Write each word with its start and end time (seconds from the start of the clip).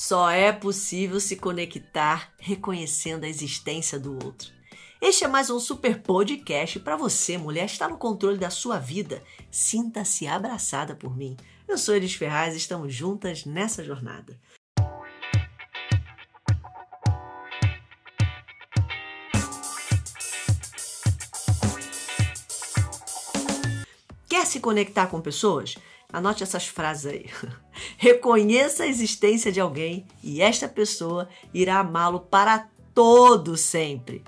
Só 0.00 0.30
é 0.30 0.52
possível 0.52 1.18
se 1.18 1.34
conectar 1.34 2.32
reconhecendo 2.38 3.24
a 3.24 3.28
existência 3.28 3.98
do 3.98 4.12
outro. 4.24 4.52
Este 5.00 5.24
é 5.24 5.26
mais 5.26 5.50
um 5.50 5.58
super 5.58 6.00
podcast 6.00 6.78
para 6.78 6.96
você, 6.96 7.36
mulher, 7.36 7.64
estar 7.64 7.88
no 7.88 7.98
controle 7.98 8.38
da 8.38 8.48
sua 8.48 8.78
vida. 8.78 9.20
Sinta-se 9.50 10.28
abraçada 10.28 10.94
por 10.94 11.16
mim. 11.16 11.36
Eu 11.66 11.76
sou 11.76 11.96
Elis 11.96 12.14
Ferraz 12.14 12.54
e 12.54 12.58
estamos 12.58 12.94
juntas 12.94 13.44
nessa 13.44 13.82
jornada. 13.82 14.38
Quer 24.28 24.46
se 24.46 24.60
conectar 24.60 25.08
com 25.08 25.20
pessoas? 25.20 25.74
Anote 26.12 26.44
essas 26.44 26.68
frases 26.68 27.06
aí. 27.06 27.26
Reconheça 27.96 28.84
a 28.84 28.86
existência 28.86 29.50
de 29.50 29.60
alguém 29.60 30.06
e 30.22 30.40
esta 30.40 30.68
pessoa 30.68 31.28
irá 31.52 31.78
amá-lo 31.78 32.20
para 32.20 32.68
todo 32.94 33.56
sempre. 33.56 34.22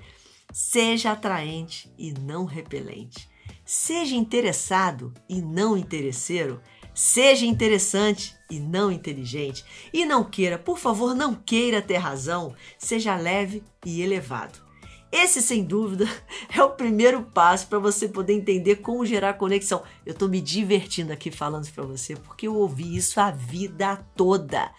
Seja 0.53 1.11
atraente 1.11 1.91
e 1.97 2.11
não 2.11 2.45
repelente. 2.45 3.29
Seja 3.65 4.15
interessado 4.15 5.13
e 5.29 5.41
não 5.41 5.77
interesseiro. 5.77 6.61
Seja 6.93 7.45
interessante 7.45 8.35
e 8.49 8.59
não 8.59 8.91
inteligente. 8.91 9.63
E 9.93 10.05
não 10.05 10.23
queira, 10.23 10.59
por 10.59 10.77
favor, 10.77 11.15
não 11.15 11.33
queira 11.33 11.81
ter 11.81 11.97
razão. 11.97 12.53
Seja 12.77 13.15
leve 13.15 13.63
e 13.85 14.01
elevado. 14.01 14.70
Esse, 15.11 15.41
sem 15.41 15.63
dúvida, 15.63 16.07
é 16.55 16.63
o 16.63 16.69
primeiro 16.69 17.21
passo 17.21 17.67
para 17.67 17.79
você 17.79 18.07
poder 18.07 18.33
entender 18.33 18.77
como 18.77 19.05
gerar 19.05 19.33
conexão. 19.33 19.83
Eu 20.05 20.13
estou 20.13 20.29
me 20.29 20.39
divertindo 20.39 21.11
aqui 21.11 21.29
falando 21.29 21.69
para 21.69 21.83
você 21.83 22.15
porque 22.15 22.47
eu 22.47 22.55
ouvi 22.55 22.95
isso 22.95 23.19
a 23.19 23.29
vida 23.29 23.97
toda. 24.15 24.71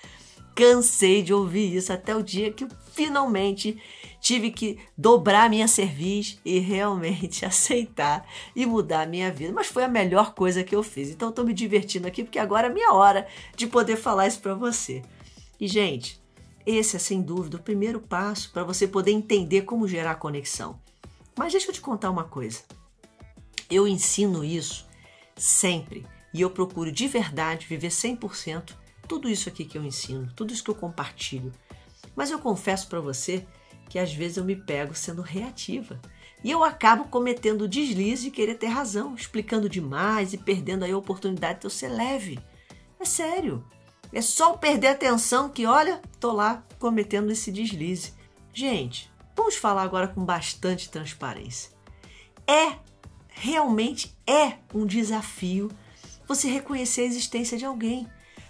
Cansei 0.55 1.22
de 1.22 1.34
ouvir 1.34 1.74
isso 1.74 1.92
até 1.92 2.14
o 2.16 2.22
dia 2.22 2.52
que 2.52 2.66
finalmente 2.92 3.78
tive 4.20 4.50
que 4.50 4.78
dobrar 4.97 5.50
minha 5.50 5.66
cerviz 5.66 6.38
e 6.44 6.58
realmente 6.58 7.44
aceitar 7.47 8.27
e 8.55 8.64
mudar 8.64 9.03
a 9.03 9.06
minha 9.06 9.30
vida. 9.30 9.53
Mas 9.53 9.66
foi 9.66 9.84
a 9.84 9.88
melhor 9.88 10.34
coisa 10.34 10.64
que 10.64 10.75
eu 10.75 10.83
fiz. 10.83 11.10
Então 11.10 11.28
estou 11.28 11.44
me 11.44 11.53
divertindo 11.53 12.06
aqui 12.06 12.22
porque 12.22 12.38
agora 12.38 12.69
é 12.69 12.72
minha 12.72 12.92
hora 12.92 13.27
de 13.55 13.66
poder 13.66 13.97
falar 13.97 14.28
isso 14.28 14.41
para 14.41 14.55
você. 14.55 15.03
E 15.60 15.66
gente, 15.66 16.22
esse 16.66 16.96
é 16.96 16.98
sem 16.98 17.20
dúvida 17.20 17.56
o 17.56 17.62
primeiro 17.62 18.00
passo 18.00 18.50
para 18.52 18.64
você 18.64 18.86
poder 18.86 19.10
entender 19.10 19.62
como 19.62 19.88
gerar 19.88 20.16
conexão. 20.16 20.80
Mas 21.36 21.52
deixa 21.52 21.69
eu 21.69 21.72
te 21.72 21.80
contar 21.80 22.10
uma 22.10 22.24
coisa. 22.24 22.62
Eu 23.70 23.88
ensino 23.88 24.44
isso 24.44 24.86
sempre 25.36 26.06
e 26.32 26.41
eu 26.41 26.50
procuro 26.50 26.92
de 26.92 27.08
verdade 27.08 27.66
viver 27.66 27.88
100% 27.88 28.74
tudo 29.08 29.28
isso 29.28 29.48
aqui 29.48 29.64
que 29.64 29.77
eu 29.77 29.84
ensino, 29.84 30.32
tudo 30.34 30.52
isso 30.52 30.64
que 30.64 30.70
eu 30.70 30.74
compartilho. 30.74 31.52
Mas 32.14 32.30
eu 32.30 32.38
confesso 32.38 32.88
para 32.88 33.00
você 33.00 33.47
que 33.88 33.98
às 33.98 34.12
vezes 34.12 34.36
eu 34.36 34.44
me 34.44 34.56
pego 34.56 34.94
sendo 34.94 35.20
reativa. 35.20 36.00
E 36.42 36.50
eu 36.50 36.64
acabo 36.64 37.04
cometendo 37.04 37.62
o 37.62 37.69
deslize 37.69 38.24
de 38.24 38.30
querer 38.30 38.54
ter 38.54 38.69
razão, 38.69 39.14
explicando 39.14 39.69
demais 39.69 40.32
e 40.32 40.38
perdendo 40.38 40.84
aí 40.84 40.92
a 40.92 40.97
oportunidade 40.97 41.60
de 41.60 41.66
eu 41.66 41.70
ser 41.70 41.88
leve. 41.88 42.38
É 42.98 43.04
sério. 43.04 43.64
É 44.12 44.20
só 44.20 44.52
perder 44.52 44.88
atenção 44.88 45.48
que, 45.48 45.64
olha, 45.64 46.00
tô 46.20 46.32
lá 46.32 46.62
cometendo 46.78 47.30
esse 47.30 47.50
deslize. 47.50 48.12
Gente, 48.52 49.10
vamos 49.34 49.56
falar 49.56 49.82
agora 49.82 50.08
com 50.08 50.24
bastante 50.24 50.91
transparência. 50.91 51.70
É, 52.46 52.77
realmente 53.28 54.14
é 54.27 54.58
um 54.74 54.84
desafio 54.84 55.70
você 56.28 56.48
reconhecer 56.48 57.02
a 57.02 57.06
existência 57.06 57.56
de 57.56 57.64
alguém. 57.64 58.06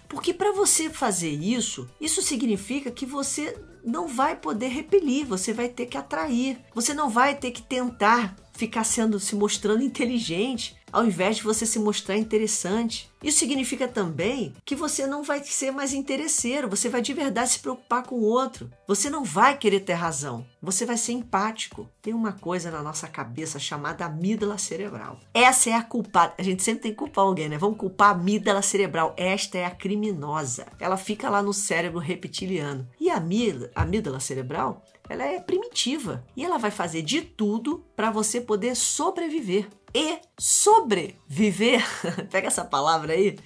Porque 0.07 0.33
para 0.33 0.51
você 0.51 0.89
fazer 0.89 1.31
isso, 1.31 1.89
isso 1.99 2.21
significa 2.21 2.91
que 2.91 3.05
você 3.05 3.57
não 3.83 4.07
vai 4.07 4.35
poder 4.35 4.67
repelir, 4.67 5.25
você 5.25 5.51
vai 5.51 5.67
ter 5.67 5.87
que 5.87 5.97
atrair. 5.97 6.59
Você 6.75 6.93
não 6.93 7.09
vai 7.09 7.35
ter 7.35 7.51
que 7.51 7.61
tentar 7.61 8.35
ficar 8.53 8.83
sendo 8.83 9.19
se 9.19 9.35
mostrando 9.35 9.81
inteligente 9.81 10.75
ao 10.93 11.03
invés 11.03 11.37
de 11.37 11.43
você 11.43 11.65
se 11.65 11.79
mostrar 11.79 12.15
interessante. 12.15 13.11
Isso 13.23 13.39
significa 13.39 13.87
também 13.87 14.53
que 14.63 14.75
você 14.75 15.07
não 15.07 15.23
vai 15.23 15.43
ser 15.43 15.71
mais 15.71 15.93
interesseiro, 15.93 16.69
você 16.69 16.87
vai 16.87 17.01
de 17.01 17.13
verdade 17.13 17.49
se 17.49 17.59
preocupar 17.59 18.03
com 18.03 18.15
o 18.15 18.23
outro. 18.23 18.69
Você 18.87 19.09
não 19.09 19.23
vai 19.23 19.57
querer 19.57 19.79
ter 19.79 19.93
razão, 19.93 20.45
você 20.61 20.85
vai 20.85 20.97
ser 20.97 21.13
empático. 21.13 21.89
Tem 22.01 22.13
uma 22.13 22.33
coisa 22.33 22.69
na 22.69 22.83
nossa 22.83 23.07
cabeça 23.07 23.57
chamada 23.57 24.05
amígdala 24.05 24.57
cerebral. 24.57 25.19
Essa 25.33 25.71
é 25.71 25.73
a 25.73 25.81
culpada. 25.81 26.33
A 26.37 26.43
gente 26.43 26.61
sempre 26.61 26.83
tem 26.83 26.91
que 26.91 26.97
culpar 26.97 27.25
alguém, 27.25 27.49
né? 27.49 27.57
Vamos 27.57 27.77
culpar 27.77 28.09
a 28.09 28.11
amígdala 28.11 28.61
cerebral. 28.61 29.15
Esta 29.17 29.57
é 29.57 29.65
a 29.65 29.71
criminosa. 29.71 30.67
Ela 30.79 30.97
fica 30.97 31.29
lá 31.29 31.41
no 31.41 31.53
cérebro 31.53 31.99
reptiliano. 31.99 32.87
E 32.99 33.09
a 33.09 33.15
amígdala, 33.17 34.19
cerebral 34.19 34.83
ela 35.09 35.25
é 35.25 35.39
primitiva 35.39 36.23
e 36.35 36.45
ela 36.45 36.57
vai 36.57 36.71
fazer 36.71 37.01
de 37.01 37.21
tudo 37.21 37.83
para 37.95 38.09
você 38.09 38.39
poder 38.39 38.75
sobreviver. 38.75 39.67
E 39.93 40.19
sobreviver, 40.39 41.83
pega 42.31 42.47
essa 42.47 42.65
palavra 42.65 43.13
aí, 43.13 43.37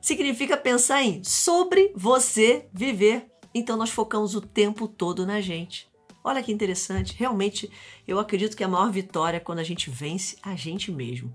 significa 0.00 0.56
pensar 0.56 1.02
em 1.02 1.22
sobre 1.24 1.92
você 1.96 2.68
viver. 2.72 3.26
Então 3.52 3.76
nós 3.76 3.90
focamos 3.90 4.34
o 4.34 4.40
tempo 4.40 4.86
todo 4.86 5.26
na 5.26 5.40
gente. 5.40 5.88
Olha 6.22 6.42
que 6.42 6.52
interessante, 6.52 7.14
realmente 7.16 7.70
eu 8.06 8.18
acredito 8.18 8.56
que 8.56 8.62
a 8.62 8.68
maior 8.68 8.90
vitória 8.90 9.38
é 9.38 9.40
quando 9.40 9.60
a 9.60 9.64
gente 9.64 9.90
vence 9.90 10.36
a 10.42 10.54
gente 10.54 10.92
mesmo. 10.92 11.34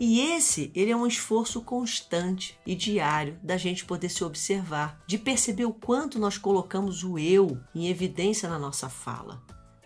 E 0.00 0.20
esse, 0.20 0.72
ele 0.74 0.90
é 0.90 0.96
um 0.96 1.06
esforço 1.06 1.62
constante 1.62 2.58
e 2.66 2.74
diário 2.74 3.38
da 3.42 3.56
gente 3.56 3.84
poder 3.84 4.08
se 4.08 4.24
observar, 4.24 5.00
de 5.06 5.16
perceber 5.16 5.66
o 5.66 5.72
quanto 5.72 6.18
nós 6.18 6.36
colocamos 6.36 7.04
o 7.04 7.16
eu 7.16 7.60
em 7.72 7.88
evidência 7.88 8.48
na 8.48 8.58
nossa 8.58 8.88
fala. 8.88 9.40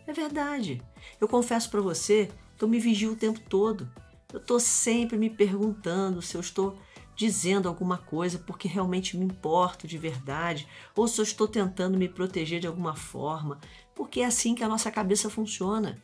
É 0.06 0.12
verdade. 0.12 0.82
Eu 1.20 1.28
confesso 1.28 1.68
para 1.70 1.82
você 1.82 2.30
eu 2.60 2.68
me 2.68 2.80
vigio 2.80 3.12
o 3.12 3.16
tempo 3.16 3.40
todo. 3.48 3.88
Eu 4.32 4.38
estou 4.38 4.60
sempre 4.60 5.16
me 5.16 5.30
perguntando 5.30 6.20
se 6.20 6.36
eu 6.36 6.40
estou 6.40 6.78
dizendo 7.16 7.68
alguma 7.68 7.98
coisa 7.98 8.38
porque 8.38 8.68
realmente 8.68 9.16
me 9.16 9.24
importo 9.24 9.88
de 9.88 9.98
verdade, 9.98 10.68
ou 10.94 11.08
se 11.08 11.20
eu 11.20 11.22
estou 11.22 11.48
tentando 11.48 11.98
me 11.98 12.08
proteger 12.08 12.60
de 12.60 12.66
alguma 12.66 12.94
forma, 12.94 13.58
porque 13.94 14.20
é 14.20 14.26
assim 14.26 14.54
que 14.54 14.62
a 14.62 14.68
nossa 14.68 14.90
cabeça 14.90 15.28
funciona. 15.28 16.00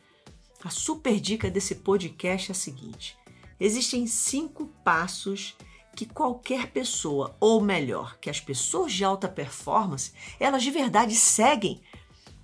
A 0.63 0.69
super 0.69 1.19
dica 1.19 1.49
desse 1.49 1.75
podcast 1.75 2.49
é 2.49 2.53
a 2.53 2.55
seguinte: 2.55 3.17
Existem 3.59 4.05
cinco 4.07 4.67
passos 4.83 5.55
que 5.95 6.05
qualquer 6.05 6.71
pessoa, 6.71 7.35
ou 7.39 7.61
melhor, 7.61 8.17
que 8.19 8.29
as 8.29 8.41
pessoas 8.41 8.91
de 8.91 9.05
alta 9.05 9.29
performance, 9.29 10.11
elas 10.39 10.63
de 10.63 10.71
verdade 10.71 11.15
seguem 11.15 11.81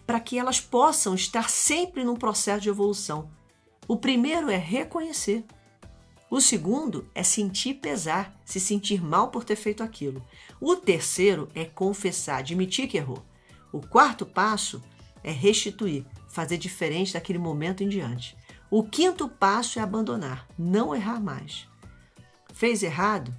para 0.08 0.20
que 0.20 0.40
elas 0.40 0.62
possam 0.62 1.14
estar 1.14 1.50
sempre 1.50 2.04
num 2.04 2.16
processo 2.16 2.62
de 2.62 2.70
evolução. 2.70 3.30
O 3.88 3.98
primeiro 3.98 4.50
é 4.50 4.58
reconhecer. 4.58 5.44
O 6.32 6.40
segundo 6.40 7.06
é 7.14 7.24
sentir 7.24 7.74
pesar, 7.74 8.40
se 8.46 8.58
sentir 8.58 9.04
mal 9.04 9.32
por 9.32 9.44
ter 9.44 9.58
feito 9.58 9.84
aquilo. 9.84 10.26
O 10.62 10.78
terceiro 10.78 11.50
é 11.54 11.66
confessar, 11.66 12.38
admitir 12.38 12.88
que 12.88 12.96
errou. 12.96 13.22
O 13.70 13.86
quarto 13.86 14.26
passo 14.26 14.82
é 15.22 15.30
restituir, 15.30 16.06
fazer 16.30 16.56
diferente 16.56 17.12
daquele 17.12 17.38
momento 17.38 17.84
em 17.84 17.90
diante. 17.90 18.38
O 18.70 18.82
quinto 18.82 19.28
passo 19.28 19.78
é 19.78 19.82
abandonar, 19.82 20.48
não 20.58 20.96
errar 20.96 21.20
mais. 21.20 21.68
Fez 22.54 22.82
errado? 22.82 23.36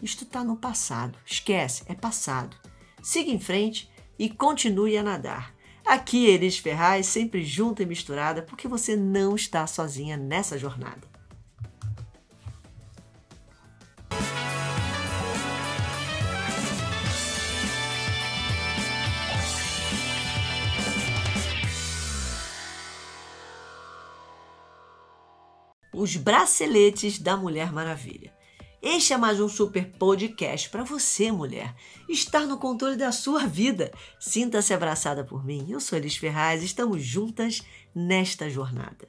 Isto 0.00 0.22
está 0.22 0.44
no 0.44 0.56
passado. 0.56 1.18
Esquece, 1.26 1.82
é 1.88 1.96
passado. 1.96 2.56
Siga 3.02 3.32
em 3.32 3.40
frente 3.40 3.90
e 4.16 4.30
continue 4.30 4.96
a 4.96 5.02
nadar. 5.02 5.52
Aqui, 5.84 6.26
Elis 6.26 6.58
Ferraz, 6.58 7.06
sempre 7.06 7.42
junta 7.42 7.82
e 7.82 7.86
misturada, 7.86 8.40
porque 8.40 8.68
você 8.68 8.94
não 8.94 9.34
está 9.34 9.66
sozinha 9.66 10.16
nessa 10.16 10.56
jornada. 10.56 11.15
Os 25.96 26.14
braceletes 26.14 27.18
da 27.18 27.38
Mulher 27.38 27.72
Maravilha. 27.72 28.30
Este 28.82 29.14
é 29.14 29.16
mais 29.16 29.40
um 29.40 29.48
super 29.48 29.86
podcast 29.98 30.68
para 30.68 30.84
você, 30.84 31.32
mulher, 31.32 31.74
estar 32.06 32.40
no 32.40 32.58
controle 32.58 32.96
da 32.96 33.10
sua 33.10 33.46
vida. 33.46 33.90
Sinta-se 34.20 34.74
abraçada 34.74 35.24
por 35.24 35.42
mim. 35.42 35.66
Eu 35.70 35.80
sou 35.80 35.96
Elis 35.96 36.14
Ferraz, 36.14 36.62
estamos 36.62 37.02
juntas 37.02 37.62
nesta 37.94 38.50
jornada. 38.50 39.08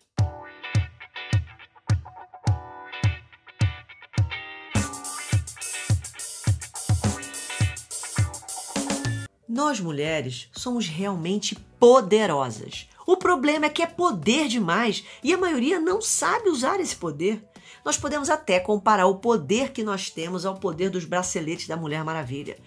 Nós 9.45 9.81
mulheres 9.81 10.49
somos 10.53 10.87
realmente 10.87 11.53
poderosas. 11.77 12.87
O 13.07 13.15
problema 13.15 13.67
é 13.67 13.69
que 13.69 13.81
é 13.81 13.87
poder 13.87 14.49
demais 14.49 15.01
e 15.23 15.33
a 15.33 15.37
maioria 15.37 15.79
não 15.79 16.01
sabe 16.01 16.49
usar 16.49 16.77
esse 16.81 16.93
poder. 16.93 17.41
Nós 17.85 17.97
podemos 17.97 18.29
até 18.29 18.59
comparar 18.59 19.05
o 19.05 19.15
poder 19.15 19.71
que 19.71 19.81
nós 19.81 20.09
temos 20.09 20.45
ao 20.45 20.55
poder 20.55 20.89
dos 20.89 21.05
braceletes 21.05 21.67
da 21.67 21.77
Mulher 21.77 22.03
Maravilha. 22.03 22.59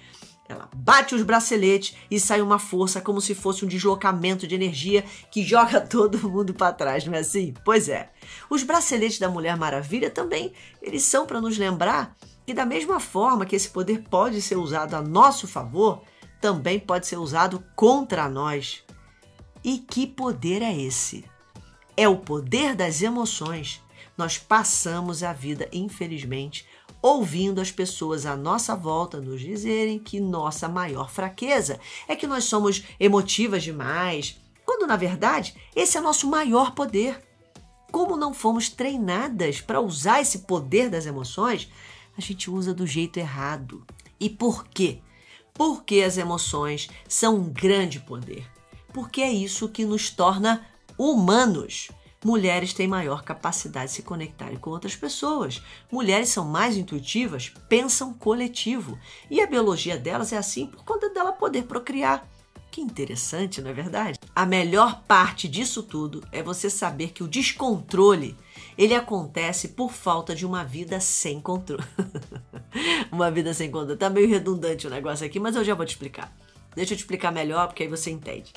Ela 0.48 0.66
bate 0.74 1.14
os 1.14 1.22
braceletes 1.22 1.94
e 2.10 2.18
sai 2.18 2.40
uma 2.40 2.58
força 2.58 3.02
como 3.02 3.20
se 3.20 3.34
fosse 3.34 3.66
um 3.66 3.68
deslocamento 3.68 4.46
de 4.46 4.54
energia 4.54 5.04
que 5.30 5.44
joga 5.44 5.78
todo 5.86 6.30
mundo 6.30 6.54
para 6.54 6.72
trás, 6.72 7.04
não 7.04 7.12
é 7.12 7.18
assim? 7.18 7.52
Pois 7.62 7.90
é. 7.90 8.10
Os 8.48 8.62
braceletes 8.62 9.18
da 9.18 9.28
Mulher 9.28 9.58
Maravilha 9.58 10.08
também, 10.08 10.54
eles 10.80 11.02
são 11.02 11.26
para 11.26 11.38
nos 11.38 11.58
lembrar 11.58 12.16
que 12.46 12.54
da 12.54 12.64
mesma 12.64 12.98
forma 12.98 13.44
que 13.44 13.54
esse 13.54 13.68
poder 13.68 14.04
pode 14.08 14.40
ser 14.40 14.56
usado 14.56 14.94
a 14.94 15.02
nosso 15.02 15.46
favor, 15.46 16.02
também 16.40 16.80
pode 16.80 17.06
ser 17.06 17.18
usado 17.18 17.62
contra 17.76 18.26
nós. 18.26 18.82
E 19.62 19.78
que 19.78 20.06
poder 20.06 20.62
é 20.62 20.74
esse? 20.74 21.24
É 21.96 22.08
o 22.08 22.16
poder 22.16 22.74
das 22.74 23.02
emoções. 23.02 23.82
Nós 24.16 24.38
passamos 24.38 25.22
a 25.22 25.32
vida, 25.32 25.68
infelizmente, 25.72 26.66
ouvindo 27.02 27.60
as 27.60 27.70
pessoas 27.70 28.26
à 28.26 28.36
nossa 28.36 28.74
volta 28.74 29.20
nos 29.20 29.40
dizerem 29.40 29.98
que 29.98 30.20
nossa 30.20 30.68
maior 30.68 31.10
fraqueza 31.10 31.78
é 32.08 32.16
que 32.16 32.26
nós 32.26 32.44
somos 32.44 32.84
emotivas 32.98 33.62
demais, 33.62 34.38
quando 34.64 34.86
na 34.86 34.96
verdade 34.96 35.54
esse 35.74 35.96
é 35.96 36.00
nosso 36.00 36.28
maior 36.28 36.74
poder. 36.74 37.22
Como 37.90 38.16
não 38.16 38.32
fomos 38.32 38.68
treinadas 38.68 39.60
para 39.60 39.80
usar 39.80 40.20
esse 40.20 40.40
poder 40.40 40.88
das 40.88 41.06
emoções, 41.06 41.70
a 42.16 42.20
gente 42.20 42.50
usa 42.50 42.72
do 42.72 42.86
jeito 42.86 43.18
errado. 43.18 43.84
E 44.18 44.30
por 44.30 44.66
quê? 44.68 45.00
Porque 45.52 46.02
as 46.02 46.16
emoções 46.16 46.88
são 47.08 47.36
um 47.36 47.52
grande 47.52 47.98
poder. 48.00 48.59
Porque 48.92 49.20
é 49.20 49.30
isso 49.30 49.68
que 49.68 49.84
nos 49.84 50.10
torna 50.10 50.66
humanos 50.98 51.88
mulheres 52.24 52.74
têm 52.74 52.86
maior 52.86 53.22
capacidade 53.22 53.86
de 53.86 53.92
se 53.92 54.02
conectarem 54.02 54.58
com 54.58 54.70
outras 54.70 54.94
pessoas. 54.94 55.62
Mulheres 55.90 56.28
são 56.28 56.44
mais 56.44 56.76
intuitivas, 56.76 57.52
pensam 57.68 58.12
coletivo. 58.12 58.98
E 59.30 59.40
a 59.40 59.46
biologia 59.46 59.96
delas 59.96 60.32
é 60.32 60.36
assim 60.36 60.66
por 60.66 60.84
conta 60.84 61.08
dela 61.08 61.32
poder 61.32 61.64
procriar. 61.64 62.28
Que 62.70 62.80
interessante, 62.80 63.60
não 63.60 63.70
é 63.70 63.72
verdade? 63.72 64.18
A 64.32 64.46
melhor 64.46 65.02
parte 65.02 65.48
disso 65.48 65.82
tudo 65.82 66.22
é 66.30 66.40
você 66.40 66.70
saber 66.70 67.10
que 67.10 67.22
o 67.24 67.26
descontrole 67.26 68.36
ele 68.78 68.94
acontece 68.94 69.68
por 69.68 69.90
falta 69.90 70.36
de 70.36 70.46
uma 70.46 70.62
vida 70.62 71.00
sem 71.00 71.40
controle. 71.40 71.82
uma 73.10 73.28
vida 73.28 73.52
sem 73.52 73.70
controle. 73.70 73.98
Tá 73.98 74.08
meio 74.08 74.28
redundante 74.28 74.86
o 74.86 74.90
negócio 74.90 75.26
aqui, 75.26 75.40
mas 75.40 75.56
eu 75.56 75.64
já 75.64 75.74
vou 75.74 75.84
te 75.84 75.90
explicar. 75.90 76.32
Deixa 76.76 76.92
eu 76.92 76.96
te 76.96 77.00
explicar 77.00 77.32
melhor, 77.32 77.66
porque 77.66 77.82
aí 77.82 77.88
você 77.88 78.10
entende 78.10 78.52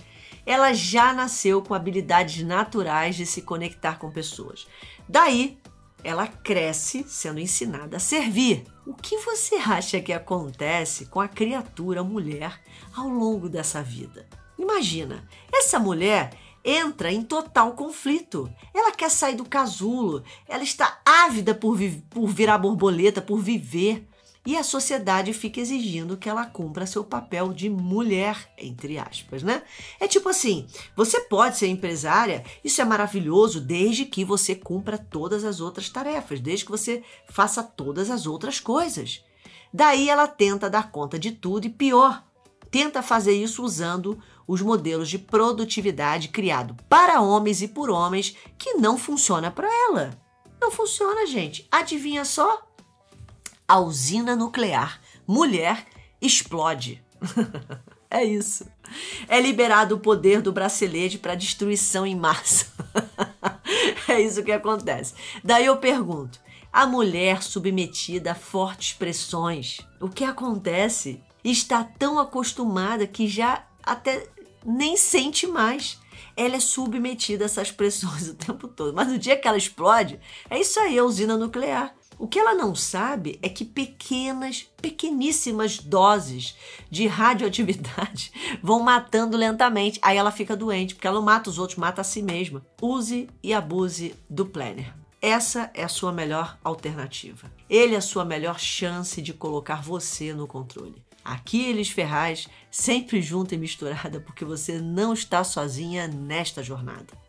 ela 0.45 0.74
já 0.74 1.13
nasceu 1.13 1.62
com 1.62 1.74
habilidades 1.74 2.44
naturais 2.44 3.16
de 3.16 3.25
se 3.25 3.42
conectar 3.42 3.98
com 3.98 4.12
pessoas. 4.12 4.68
Daí, 5.07 5.57
ela 6.04 6.28
cresce 6.28 7.06
sendo 7.07 7.40
ensinada 7.40 7.98
a 7.98 8.00
servir. 8.00 8.66
O 8.86 8.94
que 8.94 9.18
você 9.19 9.56
acha 9.56 10.01
que 10.01 10.12
acontece 10.12 11.06
com 11.06 11.22
a 11.22 11.28
criatura 11.28 12.04
mulher 12.04 12.62
ao 12.94 13.07
longo 13.07 13.48
dessa 13.48 13.81
vida? 13.81 14.28
Imagina, 14.60 15.28
essa 15.51 15.80
mulher 15.80 16.31
entra 16.63 17.12
em 17.12 17.24
total 17.24 17.74
conflito. 17.74 18.50
Ela 18.74 18.92
quer 18.92 19.10
sair 19.10 19.36
do 19.36 19.45
casulo, 19.45 20.24
ela 20.48 20.63
está 20.63 21.01
ávida 21.06 21.56
por, 21.56 21.78
por 22.10 22.28
virar 22.28 22.57
borboleta, 22.57 23.22
por 23.22 23.40
viver 23.40 24.07
e 24.45 24.57
a 24.57 24.63
sociedade 24.63 25.31
fica 25.31 25.62
exigindo 25.62 26.18
que 26.18 26.28
ela 26.28 26.45
cumpra 26.45 26.86
seu 26.86 27.04
papel 27.04 27.54
de 27.54 27.69
mulher, 27.69 28.51
entre 28.57 28.98
aspas, 28.98 29.42
né? 29.42 29.63
É 30.00 30.07
tipo 30.07 30.28
assim: 30.28 30.68
você 30.95 31.22
pode 31.22 31.57
ser 31.57 31.68
empresária, 31.68 32.44
isso 32.63 32.81
é 32.81 32.86
maravilhoso, 32.86 33.62
desde 33.62 34.06
que 34.06 34.25
você 34.25 34.54
cumpra 34.54 34.98
todas 34.98 35.45
as 35.45 35.62
outras 35.62 35.90
tarefas, 35.90 36.42
desde 36.42 36.66
que 36.66 36.72
você 36.72 37.04
faça 37.30 37.63
todas 37.63 38.10
as 38.10 38.25
outras 38.25 38.60
coisas. 38.60 39.24
Daí 39.74 40.10
ela 40.10 40.28
tenta 40.28 40.69
dar 40.69 40.92
conta 40.92 41.18
de 41.18 41.31
tudo 41.31 41.66
e 41.66 41.69
pior, 41.69 42.24
tenta 42.69 43.01
fazer 43.01 43.34
isso 43.34 43.63
usando 43.63 44.22
os 44.45 44.62
modelos 44.62 45.10
de 45.10 45.18
produtividade 45.18 46.28
criado 46.28 46.75
para 46.90 47.22
homens 47.22 47.62
e 47.62 47.68
por 47.68 47.90
homens 47.90 48.36
que 48.57 48.74
não 48.74 48.98
funciona 48.98 49.50
para 49.50 49.69
ela. 49.90 50.22
Não 50.62 50.69
funciona, 50.69 51.25
gente. 51.25 51.68
Adivinha 51.72 52.25
só? 52.25 52.73
A 53.68 53.80
usina 53.80 54.36
nuclear 54.36 55.00
mulher 55.27 55.86
explode. 56.21 57.04
é 58.10 58.24
isso. 58.24 58.68
É 59.27 59.39
liberado 59.39 59.95
o 59.95 60.00
poder 60.00 60.42
do 60.42 60.51
bracelete 60.51 61.18
para 61.18 61.36
destruição 61.36 62.06
em 62.06 62.15
massa. 62.15 62.68
é 64.07 64.21
isso 64.21 64.44
que 64.44 64.51
acontece. 64.51 65.13
Daí 65.44 65.65
eu 65.65 65.77
pergunto: 65.77 66.39
a 66.71 66.86
mulher 66.86 67.42
submetida 67.42 68.31
a 68.31 68.36
fortes 68.36 68.94
pressões, 68.94 69.80
o 70.00 70.09
que 70.09 70.24
acontece? 70.24 71.21
Está 71.44 71.83
tão 71.83 72.18
acostumada 72.19 73.06
que 73.06 73.27
já 73.27 73.66
até 73.83 74.27
nem 74.66 74.95
sente 74.95 75.45
mais. 75.45 76.00
Ela 76.36 76.56
é 76.56 76.59
submetida 76.59 77.44
a 77.44 77.48
essas 77.48 77.71
pressões 77.71 78.27
o 78.30 78.33
tempo 78.33 78.68
todo. 78.68 78.94
Mas 78.94 79.09
no 79.09 79.19
dia 79.19 79.38
que 79.38 79.48
ela 79.48 79.57
explode, 79.57 80.19
é 80.50 80.59
isso 80.59 80.80
aí, 80.80 80.98
a 80.98 81.04
usina 81.04 81.38
nuclear. 81.38 81.94
O 82.24 82.28
que 82.30 82.40
ela 82.40 82.56
não 82.56 82.74
sabe 82.74 83.38
é 83.42 83.50
que 83.50 83.66
pequenas, 83.66 84.66
pequeníssimas 84.81 85.78
doses 85.78 86.56
de 86.90 87.06
radioatividade 87.06 88.31
vão 88.64 88.80
matando 88.80 89.36
lentamente. 89.36 90.00
Aí 90.02 90.16
ela 90.16 90.31
fica 90.31 90.56
doente, 90.56 90.96
porque 90.96 91.06
ela 91.06 91.18
não 91.18 91.25
mata 91.25 91.50
os 91.50 91.60
outros, 91.60 91.78
mata 91.78 92.00
a 92.00 92.04
si 92.06 92.22
mesma. 92.22 92.66
Use 92.81 93.30
e 93.44 93.54
abuse 93.54 94.16
do 94.30 94.46
planner. 94.46 94.96
Essa 95.22 95.70
é 95.74 95.84
a 95.84 95.90
sua 95.90 96.14
melhor 96.14 96.58
alternativa. 96.64 97.52
Ele 97.70 97.94
é 97.94 97.98
a 97.98 98.02
sua 98.02 98.24
melhor 98.24 98.58
chance 98.58 99.22
de 99.22 99.34
colocar 99.34 99.81
você 99.81 100.34
no 100.34 100.48
controle. 100.48 101.04
Aqui 101.26 101.66
Elis 101.66 101.90
Ferraz, 101.90 102.48
sempre 102.72 103.22
junta 103.22 103.54
e 103.54 103.58
misturada, 103.58 104.22
porque 104.22 104.46
você 104.46 104.80
não 104.80 105.12
está 105.12 105.44
sozinha 105.44 106.08
nesta 106.08 106.64
jornada. 106.64 107.23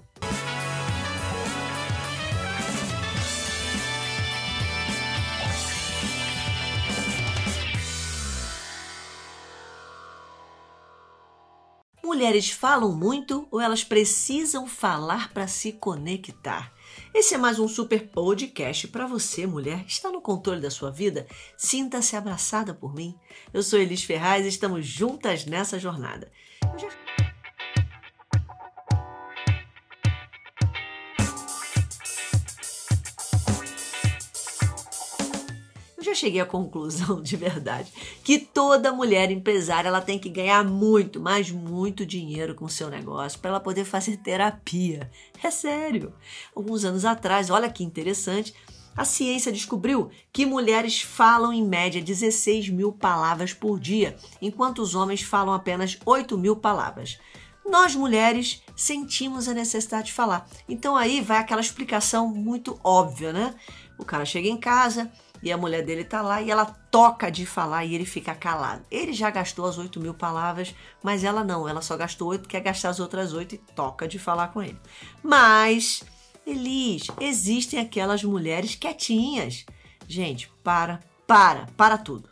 Mulheres 12.15 12.49
falam 12.49 12.95
muito 12.95 13.49
ou 13.51 13.61
elas 13.61 13.83
precisam 13.83 14.69
falar 14.69 15.33
para 15.33 15.49
se 15.49 15.73
conectar? 15.73 16.73
Esse 17.13 17.35
é 17.35 17.39
mais 17.39 17.59
um 17.59 17.67
super 17.67 18.07
podcast 18.07 18.87
para 18.87 19.05
você, 19.05 19.49
mulher. 19.49 19.85
Está 19.85 20.13
no 20.13 20.21
controle 20.21 20.61
da 20.61 20.71
sua 20.71 20.93
vida? 20.93 21.27
Sinta-se 21.57 22.15
abraçada 22.15 22.73
por 22.73 22.95
mim. 22.95 23.19
Eu 23.53 23.65
sou 23.65 23.81
Elis 23.81 24.05
Ferraz 24.05 24.47
e 24.47 24.49
estamos 24.49 24.87
juntas 24.87 25.45
nessa 25.45 25.77
jornada. 25.77 26.31
Eu 36.15 36.17
cheguei 36.17 36.41
à 36.41 36.47
conclusão 36.47 37.19
de 37.21 37.37
verdade 37.37 37.93
que 38.23 38.39
toda 38.39 38.93
mulher 38.93 39.33
empresária 39.33 39.89
ela 39.89 40.01
tem 40.01 40.17
que 40.17 40.29
ganhar 40.29 40.63
muito, 40.63 41.21
mas 41.21 41.51
muito 41.51 42.07
dinheiro 42.07 42.55
com 42.55 42.67
o 42.67 42.71
seu 42.71 42.89
negócio 42.89 43.41
para 43.41 43.51
ela 43.51 43.59
poder 43.59 43.85
fazer 43.85 44.19
terapia. 44.19 45.11
É 45.43 45.51
sério. 45.51 46.15
Alguns 46.55 46.85
anos 46.85 47.05
atrás, 47.05 47.51
olha 47.51 47.69
que 47.69 47.83
interessante, 47.83 48.55
a 48.97 49.05
ciência 49.05 49.51
descobriu 49.51 50.09
que 50.33 50.47
mulheres 50.47 51.03
falam 51.03 51.53
em 51.53 51.67
média 51.67 52.01
16 52.01 52.69
mil 52.69 52.93
palavras 52.93 53.53
por 53.53 53.81
dia, 53.81 54.17
enquanto 54.41 54.83
os 54.83 54.95
homens 54.95 55.21
falam 55.21 55.53
apenas 55.53 55.99
8 56.07 56.39
mil 56.39 56.55
palavras. 56.55 57.19
Nós 57.69 57.97
mulheres 57.97 58.63
sentimos 58.77 59.49
a 59.49 59.55
necessidade 59.55 60.07
de 60.07 60.13
falar. 60.13 60.49
Então 60.69 60.97
aí 60.97 61.21
vai 61.21 61.39
aquela 61.39 61.61
explicação 61.61 62.29
muito 62.29 62.79
óbvia, 62.85 63.33
né? 63.33 63.53
O 63.99 64.05
cara 64.05 64.25
chega 64.25 64.49
em 64.49 64.57
casa, 64.57 65.11
e 65.45 65.53
a 65.53 65.59
mulher 65.59 65.85
dele 65.85 66.05
tá 66.05 66.23
lá 66.23 66.41
e 66.41 66.51
ela 66.51 66.65
toca 66.65 67.31
de 67.31 67.45
falar 67.45 67.85
e 67.85 67.95
ele 67.95 68.07
fica 68.07 68.35
calado. 68.35 68.83
Ele 68.91 69.13
já 69.13 69.29
gastou 69.29 69.67
as 69.67 69.77
8 69.77 70.01
mil 70.01 70.15
palavras, 70.15 70.75
mas 71.03 71.23
ela 71.23 71.45
não, 71.45 71.69
ela 71.69 71.83
só 71.83 71.99
gastou 71.99 72.29
8, 72.29 72.49
quer 72.49 72.61
gastar 72.61 72.89
as 72.89 72.99
outras 72.99 73.35
8 73.35 73.55
e 73.55 73.59
toca 73.59 74.09
de 74.09 74.19
falar 74.19 74.49
com 74.49 74.63
ele. 74.63 74.79
Mas, 75.23 76.03
Elis, 76.47 77.09
existem 77.21 77.79
aquelas 77.79 78.25
mulheres 78.25 78.75
quietinhas. 78.75 79.67
Gente, 80.09 80.51
para, 80.65 81.01
para, 81.27 81.67
para 81.77 81.99
tudo. 81.99 82.31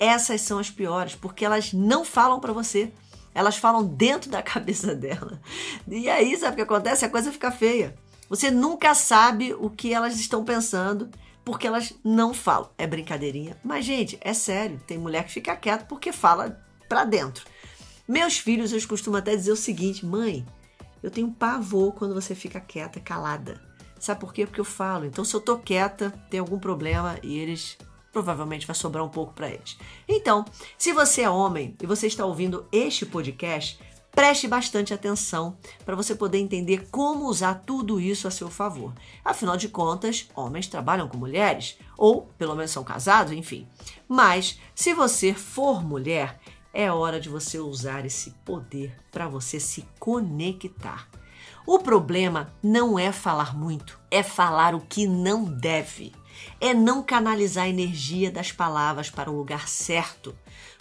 Essas 0.00 0.40
são 0.40 0.58
as 0.58 0.70
piores, 0.70 1.14
porque 1.14 1.44
elas 1.44 1.74
não 1.74 2.06
falam 2.06 2.40
para 2.40 2.54
você. 2.54 2.90
Elas 3.34 3.58
falam 3.58 3.84
dentro 3.84 4.30
da 4.30 4.40
cabeça 4.42 4.94
dela. 4.94 5.38
E 5.86 6.08
aí, 6.08 6.34
sabe 6.38 6.54
o 6.54 6.56
que 6.56 6.62
acontece? 6.62 7.04
A 7.04 7.10
coisa 7.10 7.30
fica 7.30 7.52
feia. 7.52 7.94
Você 8.30 8.50
nunca 8.50 8.94
sabe 8.94 9.52
o 9.52 9.68
que 9.68 9.92
elas 9.92 10.18
estão 10.18 10.42
pensando 10.42 11.10
porque 11.46 11.68
elas 11.68 11.94
não 12.02 12.34
falam. 12.34 12.68
É 12.76 12.88
brincadeirinha, 12.88 13.56
mas 13.62 13.84
gente, 13.84 14.18
é 14.20 14.34
sério. 14.34 14.80
Tem 14.84 14.98
mulher 14.98 15.24
que 15.24 15.32
fica 15.32 15.54
quieta 15.54 15.84
porque 15.84 16.12
fala 16.12 16.60
pra 16.88 17.04
dentro. 17.04 17.46
Meus 18.08 18.36
filhos, 18.36 18.72
eu 18.72 18.88
costumo 18.88 19.16
até 19.16 19.36
dizer 19.36 19.52
o 19.52 19.56
seguinte: 19.56 20.04
mãe, 20.04 20.44
eu 21.00 21.08
tenho 21.08 21.30
pavor 21.30 21.94
quando 21.94 22.14
você 22.14 22.34
fica 22.34 22.60
quieta, 22.60 22.98
calada. 22.98 23.62
Sabe 24.00 24.20
por 24.20 24.34
quê? 24.34 24.44
Porque 24.44 24.60
eu 24.60 24.64
falo. 24.64 25.04
Então, 25.04 25.24
se 25.24 25.34
eu 25.34 25.40
tô 25.40 25.56
quieta, 25.56 26.10
tem 26.28 26.40
algum 26.40 26.58
problema 26.58 27.16
e 27.22 27.38
eles 27.38 27.78
provavelmente 28.12 28.66
vai 28.66 28.74
sobrar 28.74 29.04
um 29.04 29.08
pouco 29.08 29.32
para 29.32 29.48
eles. 29.48 29.78
Então, 30.08 30.44
se 30.76 30.92
você 30.92 31.22
é 31.22 31.30
homem 31.30 31.76
e 31.80 31.86
você 31.86 32.08
está 32.08 32.26
ouvindo 32.26 32.66
este 32.72 33.06
podcast, 33.06 33.78
preste 34.16 34.48
bastante 34.48 34.94
atenção 34.94 35.58
para 35.84 35.94
você 35.94 36.14
poder 36.14 36.38
entender 36.38 36.88
como 36.90 37.26
usar 37.26 37.62
tudo 37.66 38.00
isso 38.00 38.26
a 38.26 38.30
seu 38.30 38.48
favor. 38.48 38.94
Afinal 39.22 39.58
de 39.58 39.68
contas, 39.68 40.26
homens 40.34 40.66
trabalham 40.66 41.06
com 41.06 41.18
mulheres, 41.18 41.76
ou 41.98 42.22
pelo 42.38 42.56
menos 42.56 42.70
são 42.70 42.82
casados, 42.82 43.34
enfim. 43.34 43.68
Mas, 44.08 44.58
se 44.74 44.94
você 44.94 45.34
for 45.34 45.84
mulher, 45.84 46.40
é 46.72 46.90
hora 46.90 47.20
de 47.20 47.28
você 47.28 47.58
usar 47.58 48.06
esse 48.06 48.30
poder 48.42 48.96
para 49.12 49.28
você 49.28 49.60
se 49.60 49.86
conectar. 50.00 51.10
O 51.66 51.78
problema 51.78 52.50
não 52.62 52.98
é 52.98 53.12
falar 53.12 53.54
muito, 53.54 54.00
é 54.10 54.22
falar 54.22 54.74
o 54.74 54.80
que 54.80 55.06
não 55.06 55.44
deve 55.44 56.14
é 56.60 56.74
não 56.74 57.02
canalizar 57.02 57.64
a 57.64 57.68
energia 57.68 58.30
das 58.30 58.52
palavras 58.52 59.10
para 59.10 59.30
o 59.30 59.36
lugar 59.36 59.68
certo. 59.68 60.36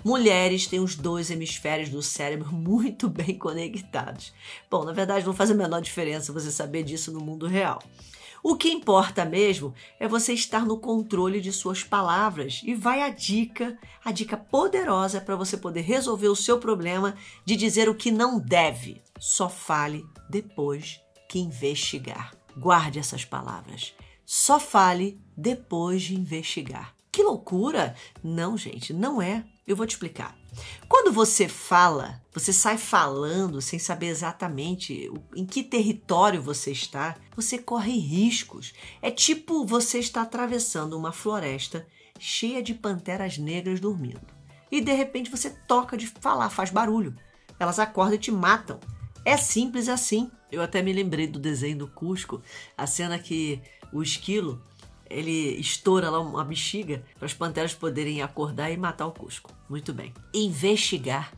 Mulheres 0.05 0.67
têm 0.67 0.79
os 0.79 0.95
dois 0.95 1.31
hemisférios 1.31 1.89
do 1.89 1.99
cérebro 1.99 2.53
muito 2.53 3.09
bem 3.09 3.39
conectados. 3.39 4.31
Bom, 4.69 4.85
na 4.85 4.93
verdade, 4.93 5.25
não 5.25 5.33
faz 5.33 5.49
a 5.49 5.55
menor 5.55 5.81
diferença 5.81 6.31
você 6.31 6.51
saber 6.51 6.83
disso 6.83 7.11
no 7.11 7.19
mundo 7.19 7.47
real. 7.47 7.81
O 8.43 8.55
que 8.55 8.69
importa 8.69 9.25
mesmo 9.25 9.73
é 9.99 10.07
você 10.07 10.31
estar 10.31 10.63
no 10.63 10.77
controle 10.77 11.41
de 11.41 11.51
suas 11.51 11.83
palavras. 11.83 12.61
E 12.63 12.75
vai 12.75 13.01
a 13.01 13.09
dica, 13.09 13.79
a 14.03 14.11
dica 14.11 14.37
poderosa 14.37 15.19
para 15.19 15.35
você 15.35 15.57
poder 15.57 15.81
resolver 15.81 16.27
o 16.27 16.35
seu 16.35 16.59
problema 16.59 17.15
de 17.43 17.55
dizer 17.55 17.89
o 17.89 17.95
que 17.95 18.11
não 18.11 18.39
deve. 18.39 19.01
Só 19.19 19.49
fale 19.49 20.05
depois 20.29 21.01
que 21.27 21.39
investigar. 21.39 22.35
Guarde 22.55 22.99
essas 22.99 23.25
palavras. 23.25 23.95
Só 24.23 24.59
fale 24.59 25.19
depois 25.35 26.03
de 26.03 26.13
investigar. 26.13 26.93
Que 27.11 27.23
loucura! 27.23 27.95
Não, 28.23 28.55
gente, 28.55 28.93
não 28.93 29.19
é. 29.19 29.43
Eu 29.67 29.75
vou 29.75 29.87
te 29.87 29.91
explicar. 29.91 30.37
Quando 30.87 31.11
você 31.11 31.47
fala, 31.47 32.21
você 32.31 32.53
sai 32.53 32.77
falando 32.77 33.59
sem 33.61 33.79
saber 33.79 34.07
exatamente 34.07 35.11
em 35.35 35.45
que 35.45 35.63
território 35.63 36.39
você 36.41 36.71
está, 36.71 37.15
você 37.35 37.57
corre 37.57 37.97
riscos. 37.97 38.73
É 39.01 39.09
tipo 39.09 39.65
você 39.65 39.97
está 39.97 40.21
atravessando 40.21 40.97
uma 40.97 41.11
floresta 41.11 41.87
cheia 42.19 42.61
de 42.61 42.75
panteras 42.75 43.39
negras 43.39 43.79
dormindo. 43.79 44.21
E 44.71 44.79
de 44.81 44.93
repente 44.93 45.31
você 45.31 45.49
toca 45.49 45.97
de 45.97 46.05
falar, 46.05 46.49
faz 46.51 46.69
barulho. 46.69 47.15
Elas 47.59 47.79
acordam 47.79 48.15
e 48.15 48.19
te 48.19 48.31
matam. 48.31 48.79
É 49.23 49.35
simples 49.35 49.89
assim. 49.89 50.29
Eu 50.51 50.61
até 50.61 50.81
me 50.81 50.93
lembrei 50.93 51.27
do 51.27 51.39
desenho 51.39 51.79
do 51.79 51.87
Cusco, 51.87 52.41
a 52.77 52.85
cena 52.85 53.17
que 53.17 53.61
o 53.91 54.03
esquilo 54.03 54.61
ele 55.09 55.59
estoura 55.59 56.09
lá 56.09 56.19
uma 56.19 56.43
bexiga 56.43 57.03
para 57.17 57.25
as 57.25 57.33
panteras 57.33 57.73
poderem 57.73 58.21
acordar 58.21 58.71
e 58.71 58.77
matar 58.77 59.07
o 59.07 59.11
Cusco. 59.11 59.51
Muito 59.69 59.93
bem. 59.93 60.13
Investigar 60.33 61.31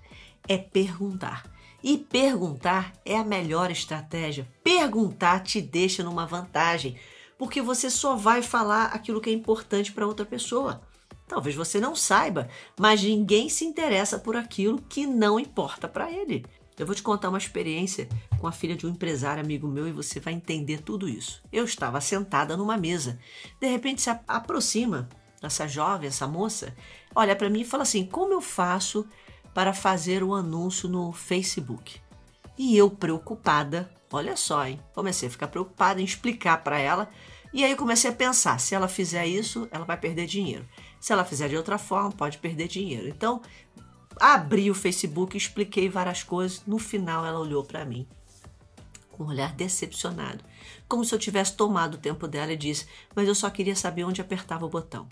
é 0.47 0.57
perguntar. 0.57 1.43
E 1.83 1.97
perguntar 1.97 2.93
é 3.05 3.15
a 3.17 3.23
melhor 3.23 3.69
estratégia. 3.69 4.47
Perguntar 4.63 5.41
te 5.43 5.61
deixa 5.61 6.03
numa 6.03 6.25
vantagem, 6.25 6.97
porque 7.37 7.61
você 7.61 7.89
só 7.89 8.15
vai 8.15 8.41
falar 8.41 8.85
aquilo 8.85 9.21
que 9.21 9.29
é 9.29 9.33
importante 9.33 9.91
para 9.91 10.07
outra 10.07 10.25
pessoa. 10.25 10.81
Talvez 11.27 11.55
você 11.55 11.79
não 11.79 11.95
saiba, 11.95 12.49
mas 12.79 13.03
ninguém 13.03 13.49
se 13.49 13.65
interessa 13.65 14.17
por 14.17 14.35
aquilo 14.35 14.81
que 14.89 15.05
não 15.05 15.39
importa 15.39 15.87
para 15.87 16.11
ele. 16.11 16.45
Eu 16.77 16.85
vou 16.85 16.93
te 16.93 17.01
contar 17.01 17.29
uma 17.29 17.37
experiência 17.39 18.07
com 18.39 18.45
a 18.45 18.51
filha 18.51 18.75
de 18.75 18.85
um 18.85 18.91
empresário 18.91 19.43
amigo 19.43 19.67
meu 19.67 19.87
e 19.87 19.91
você 19.91 20.19
vai 20.19 20.33
entender 20.33 20.81
tudo 20.81 21.09
isso. 21.09 21.41
Eu 21.51 21.65
estava 21.65 21.99
sentada 21.99 22.55
numa 22.55 22.77
mesa. 22.77 23.19
De 23.59 23.67
repente 23.67 24.01
se 24.01 24.09
aproxima 24.27 25.09
essa 25.41 25.67
jovem, 25.67 26.07
essa 26.07 26.27
moça, 26.27 26.75
olha 27.15 27.35
para 27.35 27.49
mim 27.49 27.61
e 27.61 27.65
fala 27.65 27.83
assim: 27.83 28.05
"Como 28.05 28.33
eu 28.33 28.41
faço 28.41 29.07
para 29.53 29.73
fazer 29.73 30.23
o 30.23 30.35
anúncio 30.35 30.87
no 30.87 31.11
Facebook?" 31.11 31.99
E 32.57 32.77
eu 32.77 32.89
preocupada, 32.89 33.89
olha 34.11 34.35
só, 34.35 34.65
hein? 34.65 34.79
Comecei 34.93 35.27
a 35.27 35.31
ficar 35.31 35.47
preocupada 35.47 36.01
em 36.01 36.05
explicar 36.05 36.63
para 36.63 36.79
ela. 36.79 37.09
E 37.53 37.63
aí 37.63 37.75
comecei 37.75 38.09
a 38.09 38.13
pensar, 38.13 38.59
se 38.59 38.75
ela 38.75 38.87
fizer 38.87 39.25
isso, 39.25 39.67
ela 39.71 39.85
vai 39.85 39.97
perder 39.97 40.25
dinheiro. 40.25 40.67
Se 40.99 41.13
ela 41.13 41.23
fizer 41.23 41.47
de 41.47 41.55
outra 41.55 41.77
forma, 41.77 42.11
pode 42.11 42.39
perder 42.39 42.67
dinheiro. 42.67 43.07
Então, 43.07 43.41
abri 44.19 44.69
o 44.69 44.75
Facebook, 44.75 45.37
expliquei 45.37 45.89
várias 45.89 46.23
coisas. 46.23 46.63
No 46.65 46.77
final, 46.77 47.25
ela 47.25 47.39
olhou 47.39 47.63
para 47.63 47.85
mim 47.85 48.07
com 49.11 49.23
um 49.23 49.27
olhar 49.27 49.51
decepcionado, 49.53 50.43
como 50.87 51.03
se 51.03 51.13
eu 51.13 51.19
tivesse 51.19 51.57
tomado 51.57 51.95
o 51.95 51.97
tempo 51.97 52.27
dela 52.27 52.53
e 52.53 52.57
disse: 52.57 52.87
Mas 53.15 53.27
eu 53.27 53.35
só 53.35 53.49
queria 53.49 53.75
saber 53.75 54.03
onde 54.03 54.21
apertava 54.21 54.65
o 54.65 54.69
botão. 54.69 55.07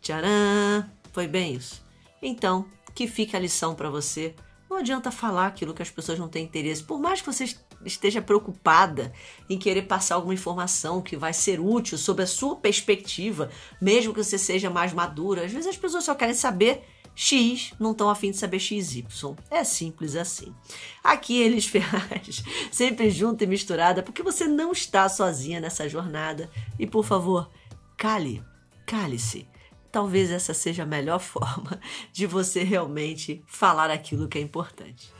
Tcharam! 0.00 0.88
Foi 1.12 1.28
bem 1.28 1.54
isso. 1.54 1.84
Então, 2.20 2.66
que 2.94 3.06
fique 3.06 3.36
a 3.36 3.40
lição 3.40 3.74
para 3.74 3.90
você. 3.90 4.34
Não 4.68 4.78
adianta 4.78 5.10
falar 5.10 5.46
aquilo 5.46 5.74
que 5.74 5.82
as 5.82 5.90
pessoas 5.90 6.18
não 6.18 6.28
têm 6.28 6.44
interesse. 6.44 6.82
Por 6.82 6.98
mais 6.98 7.20
que 7.20 7.26
você 7.26 7.44
esteja 7.84 8.20
preocupada 8.20 9.12
em 9.48 9.58
querer 9.58 9.82
passar 9.82 10.16
alguma 10.16 10.34
informação 10.34 11.00
que 11.00 11.16
vai 11.16 11.32
ser 11.32 11.60
útil 11.60 11.96
sobre 11.96 12.24
a 12.24 12.26
sua 12.26 12.56
perspectiva, 12.56 13.50
mesmo 13.80 14.12
que 14.12 14.22
você 14.22 14.38
seja 14.38 14.70
mais 14.70 14.92
madura, 14.92 15.44
às 15.44 15.52
vezes 15.52 15.68
as 15.68 15.76
pessoas 15.76 16.04
só 16.04 16.14
querem 16.14 16.34
saber 16.34 16.82
X 17.14 17.72
não 17.78 17.92
estão 17.92 18.10
afim 18.10 18.30
de 18.30 18.36
saber 18.36 18.58
XY. 18.58 19.04
É 19.50 19.62
simples 19.62 20.16
assim. 20.16 20.54
Aqui 21.02 21.40
eles 21.40 21.66
Ferraz, 21.74 22.42
sempre 22.72 23.10
junto 23.10 23.44
e 23.44 23.46
misturada, 23.46 24.02
porque 24.02 24.22
você 24.22 24.46
não 24.46 24.72
está 24.72 25.08
sozinha 25.08 25.60
nessa 25.60 25.88
jornada. 25.88 26.50
E 26.78 26.86
por 26.86 27.04
favor, 27.04 27.50
cale, 27.96 28.42
cale-se. 28.86 29.46
Talvez 29.92 30.30
essa 30.30 30.52
seja 30.52 30.82
a 30.82 30.86
melhor 30.86 31.20
forma 31.20 31.80
de 32.12 32.26
você 32.26 32.64
realmente 32.64 33.44
falar 33.46 33.90
aquilo 33.90 34.28
que 34.28 34.38
é 34.38 34.40
importante. 34.40 35.12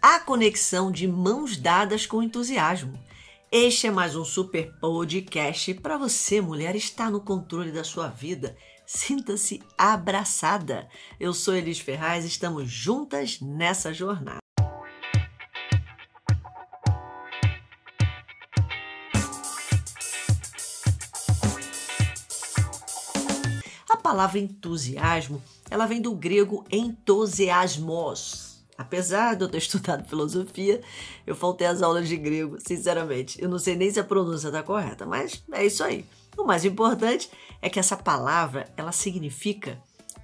A 0.00 0.20
conexão 0.20 0.92
de 0.92 1.08
mãos 1.08 1.56
dadas 1.56 2.06
com 2.06 2.22
entusiasmo. 2.22 2.98
Este 3.50 3.88
é 3.88 3.90
mais 3.90 4.14
um 4.14 4.24
super 4.24 4.72
podcast 4.78 5.74
para 5.74 5.98
você, 5.98 6.40
mulher, 6.40 6.76
estar 6.76 7.10
no 7.10 7.20
controle 7.20 7.72
da 7.72 7.82
sua 7.82 8.08
vida. 8.08 8.56
Sinta-se 8.86 9.60
abraçada. 9.76 10.88
Eu 11.18 11.32
sou 11.32 11.54
Elis 11.54 11.80
Ferraz, 11.80 12.24
estamos 12.24 12.70
juntas 12.70 13.40
nessa 13.40 13.92
jornada. 13.92 14.38
A 23.90 23.96
palavra 23.96 24.38
entusiasmo, 24.38 25.42
ela 25.68 25.86
vem 25.86 26.00
do 26.00 26.14
grego 26.14 26.64
entusiasmos, 26.70 28.47
Apesar 28.78 29.34
de 29.34 29.42
eu 29.42 29.48
ter 29.48 29.58
estudado 29.58 30.08
filosofia, 30.08 30.80
eu 31.26 31.34
faltei 31.34 31.66
as 31.66 31.82
aulas 31.82 32.08
de 32.08 32.16
grego, 32.16 32.56
sinceramente. 32.60 33.42
Eu 33.42 33.48
não 33.48 33.58
sei 33.58 33.74
nem 33.74 33.90
se 33.90 33.98
a 33.98 34.04
pronúncia 34.04 34.46
está 34.46 34.62
correta, 34.62 35.04
mas 35.04 35.42
é 35.52 35.66
isso 35.66 35.82
aí. 35.82 36.06
O 36.36 36.44
mais 36.44 36.64
importante 36.64 37.28
é 37.60 37.68
que 37.68 37.80
essa 37.80 37.96
palavra, 37.96 38.72
ela 38.76 38.92
significa 38.92 39.82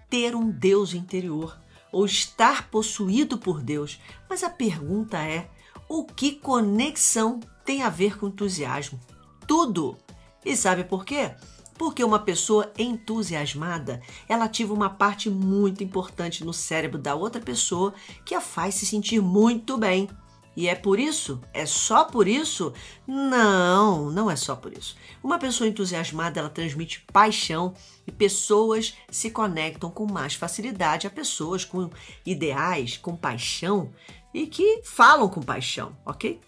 ter 0.09 0.37
um 0.37 0.49
Deus 0.49 0.95
interior 0.95 1.59
ou 1.91 2.07
estar 2.07 2.71
possuído 2.71 3.37
por 3.37 3.61
Deus. 3.61 4.01
Mas 4.31 4.45
a 4.45 4.51
pergunta 4.51 5.19
é: 5.19 5.51
o 5.89 6.05
que 6.05 6.33
conexão 6.33 7.41
tem 7.65 7.83
a 7.83 7.89
ver 7.89 8.17
com 8.17 8.29
entusiasmo? 8.29 9.01
Tudo! 9.49 9.97
E 10.45 10.57
sabe 10.57 10.85
por 10.85 11.05
quê? 11.05 11.35
Porque 11.77 12.05
uma 12.05 12.19
pessoa 12.19 12.73
entusiasmada, 12.79 14.01
ela 14.29 14.45
ativa 14.45 14.73
uma 14.73 14.91
parte 14.91 15.29
muito 15.29 15.83
importante 15.83 16.45
no 16.45 16.53
cérebro 16.53 16.99
da 16.99 17.15
outra 17.15 17.41
pessoa 17.41 17.93
que 18.25 18.35
a 18.35 18.41
faz 18.41 18.77
se 18.77 18.87
sentir 18.87 19.21
muito 19.21 19.77
bem. 19.77 20.09
E 20.57 20.69
é 20.69 20.75
por 20.75 21.01
isso? 21.01 21.41
É 21.53 21.67
só 21.67 22.05
por 22.05 22.29
isso? 22.29 22.73
Não, 23.07 24.11
não 24.11 24.31
é 24.31 24.37
só 24.37 24.55
por 24.55 24.73
isso. 24.73 24.97
Uma 25.23 25.39
pessoa 25.39 25.69
entusiasmada, 25.69 26.39
ela 26.39 26.49
transmite 26.49 27.05
paixão 27.13 27.75
e 28.07 28.13
pessoas 28.13 28.95
se 29.11 29.31
conectam 29.31 29.91
com 29.91 30.11
mais 30.11 30.35
facilidade 30.35 31.07
a 31.07 31.11
pessoas 31.11 31.65
com 31.65 31.91
ideais, 32.25 32.97
com 32.97 33.17
paixão 33.17 33.91
e 34.33 34.47
que 34.47 34.81
falam 34.85 35.29
com 35.29 35.41
paixão, 35.41 35.97
ok? 36.07 36.41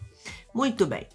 Muito 0.54 0.86
bem. 0.86 1.06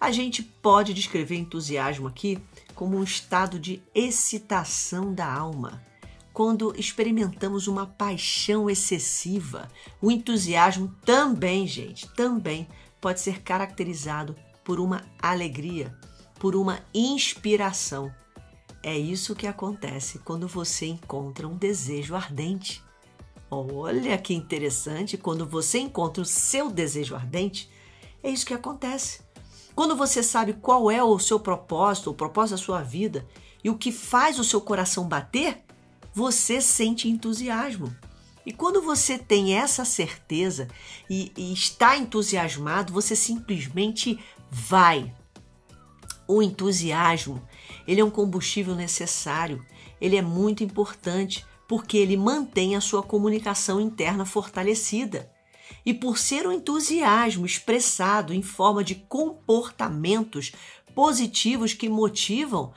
A 0.00 0.10
gente 0.10 0.42
pode 0.42 0.94
descrever 0.94 1.36
entusiasmo 1.36 2.08
aqui 2.08 2.42
como 2.78 2.96
um 2.96 3.02
estado 3.02 3.58
de 3.58 3.82
excitação 3.92 5.12
da 5.12 5.26
alma. 5.26 5.84
Quando 6.32 6.72
experimentamos 6.78 7.66
uma 7.66 7.88
paixão 7.88 8.70
excessiva, 8.70 9.66
o 10.00 10.12
entusiasmo 10.12 10.94
também, 11.04 11.66
gente, 11.66 12.08
também 12.14 12.68
pode 13.00 13.18
ser 13.18 13.42
caracterizado 13.42 14.36
por 14.62 14.78
uma 14.78 15.04
alegria, 15.20 15.92
por 16.38 16.54
uma 16.54 16.78
inspiração. 16.94 18.14
É 18.80 18.96
isso 18.96 19.34
que 19.34 19.48
acontece 19.48 20.20
quando 20.20 20.46
você 20.46 20.86
encontra 20.86 21.48
um 21.48 21.56
desejo 21.56 22.14
ardente. 22.14 22.80
Olha 23.50 24.16
que 24.18 24.32
interessante, 24.34 25.18
quando 25.18 25.44
você 25.44 25.80
encontra 25.80 26.22
o 26.22 26.24
seu 26.24 26.70
desejo 26.70 27.16
ardente, 27.16 27.68
é 28.22 28.30
isso 28.30 28.46
que 28.46 28.54
acontece. 28.54 29.26
Quando 29.78 29.94
você 29.94 30.24
sabe 30.24 30.54
qual 30.54 30.90
é 30.90 31.04
o 31.04 31.20
seu 31.20 31.38
propósito, 31.38 32.10
o 32.10 32.14
propósito 32.14 32.56
da 32.56 32.64
sua 32.64 32.82
vida 32.82 33.24
e 33.62 33.70
o 33.70 33.78
que 33.78 33.92
faz 33.92 34.36
o 34.36 34.42
seu 34.42 34.60
coração 34.60 35.06
bater, 35.06 35.62
você 36.12 36.60
sente 36.60 37.08
entusiasmo. 37.08 37.96
E 38.44 38.52
quando 38.52 38.82
você 38.82 39.16
tem 39.16 39.54
essa 39.54 39.84
certeza 39.84 40.66
e, 41.08 41.30
e 41.36 41.52
está 41.52 41.96
entusiasmado, 41.96 42.92
você 42.92 43.14
simplesmente 43.14 44.18
vai. 44.50 45.14
O 46.26 46.42
entusiasmo, 46.42 47.40
ele 47.86 48.00
é 48.00 48.04
um 48.04 48.10
combustível 48.10 48.74
necessário, 48.74 49.64
ele 50.00 50.16
é 50.16 50.22
muito 50.22 50.64
importante 50.64 51.46
porque 51.68 51.96
ele 51.96 52.16
mantém 52.16 52.74
a 52.74 52.80
sua 52.80 53.04
comunicação 53.04 53.80
interna 53.80 54.24
fortalecida. 54.24 55.30
E 55.84 55.94
por 55.94 56.18
ser 56.18 56.46
um 56.46 56.52
entusiasmo 56.52 57.46
expressado 57.46 58.32
em 58.32 58.42
forma 58.42 58.84
de 58.84 58.94
comportamentos 58.94 60.52
positivos 60.94 61.72
que 61.72 61.88
motivam, 61.88 62.72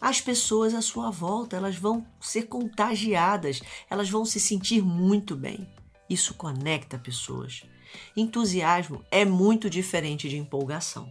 as 0.00 0.20
pessoas 0.20 0.74
à 0.74 0.82
sua 0.82 1.10
volta, 1.10 1.56
elas 1.56 1.76
vão 1.76 2.04
ser 2.20 2.42
contagiadas, 2.48 3.62
elas 3.88 4.10
vão 4.10 4.24
se 4.24 4.40
sentir 4.40 4.82
muito 4.82 5.36
bem. 5.36 5.68
Isso 6.10 6.34
conecta 6.34 6.98
pessoas. 6.98 7.62
Entusiasmo 8.16 9.04
é 9.10 9.24
muito 9.24 9.70
diferente 9.70 10.28
de 10.28 10.36
empolgação. 10.36 11.08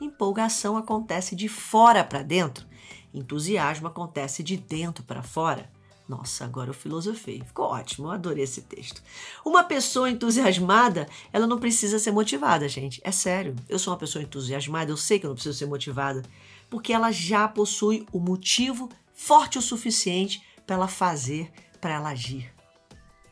Empolgação 0.00 0.76
acontece 0.76 1.36
de 1.36 1.46
fora 1.46 2.02
para 2.02 2.22
dentro, 2.22 2.66
entusiasmo 3.12 3.86
acontece 3.86 4.42
de 4.42 4.56
dentro 4.56 5.04
para 5.04 5.22
fora. 5.22 5.70
Nossa, 6.12 6.44
agora 6.44 6.68
eu 6.68 6.74
filosofei. 6.74 7.42
Ficou 7.42 7.64
ótimo, 7.64 8.08
eu 8.08 8.10
adorei 8.10 8.44
esse 8.44 8.60
texto. 8.60 9.02
Uma 9.42 9.64
pessoa 9.64 10.10
entusiasmada, 10.10 11.08
ela 11.32 11.46
não 11.46 11.58
precisa 11.58 11.98
ser 11.98 12.10
motivada, 12.10 12.68
gente. 12.68 13.00
É 13.02 13.10
sério. 13.10 13.56
Eu 13.66 13.78
sou 13.78 13.94
uma 13.94 13.98
pessoa 13.98 14.22
entusiasmada, 14.22 14.90
eu 14.90 14.96
sei 14.98 15.18
que 15.18 15.24
eu 15.24 15.28
não 15.28 15.34
preciso 15.34 15.58
ser 15.58 15.64
motivada, 15.64 16.22
porque 16.68 16.92
ela 16.92 17.10
já 17.10 17.48
possui 17.48 18.06
o 18.12 18.20
motivo 18.20 18.90
forte 19.14 19.56
o 19.56 19.62
suficiente 19.62 20.42
para 20.66 20.76
ela 20.76 20.86
fazer, 20.86 21.50
para 21.80 21.94
ela 21.94 22.10
agir. 22.10 22.52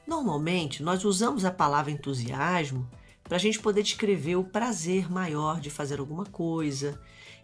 Normalmente, 0.06 0.82
nós 0.82 1.04
usamos 1.04 1.44
a 1.44 1.50
palavra 1.50 1.90
entusiasmo 1.90 2.88
para 3.25 3.37
a 3.37 3.40
gente 3.40 3.60
poder 3.60 3.82
descrever 3.82 4.37
o 4.37 4.44
prazer 4.44 5.12
maior 5.12 5.60
de 5.60 5.68
fazer 5.68 6.00
alguma 6.00 6.25
coisa, 6.25 6.99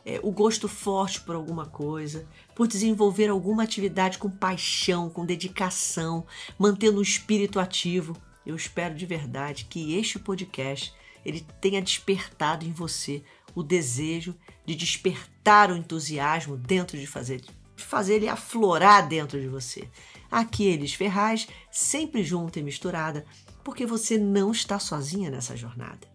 é, 0.06 0.20
o 0.22 0.30
gosto 0.30 0.68
forte 0.68 1.20
por 1.20 1.34
alguma 1.34 1.66
coisa, 1.66 2.28
por 2.54 2.68
desenvolver 2.68 3.28
alguma 3.28 3.64
atividade 3.64 4.18
com 4.18 4.30
paixão, 4.30 5.10
com 5.10 5.26
dedicação, 5.26 6.24
mantendo 6.56 7.00
o 7.00 7.02
espírito 7.02 7.58
ativo. 7.58 8.16
Eu 8.46 8.54
espero 8.54 8.94
de 8.94 9.04
verdade 9.04 9.64
que 9.64 9.98
este 9.98 10.20
podcast 10.20 10.94
ele 11.24 11.44
tenha 11.60 11.82
despertado 11.82 12.64
em 12.64 12.72
você 12.72 13.24
o 13.52 13.64
desejo 13.64 14.32
de 14.64 14.76
despertar 14.76 15.72
o 15.72 15.76
entusiasmo 15.76 16.56
dentro 16.56 16.96
de 16.96 17.06
fazer, 17.06 17.40
de 17.40 17.82
fazer 17.82 18.14
ele 18.14 18.28
aflorar 18.28 19.08
dentro 19.08 19.40
de 19.40 19.48
você. 19.48 19.88
Aqui 20.30 20.66
eles 20.66 20.94
Ferraz, 20.94 21.48
sempre 21.68 22.22
junta 22.22 22.60
e 22.60 22.62
misturada, 22.62 23.26
porque 23.64 23.84
você 23.84 24.16
não 24.16 24.52
está 24.52 24.78
sozinha 24.78 25.30
nessa 25.30 25.56
jornada. 25.56 26.06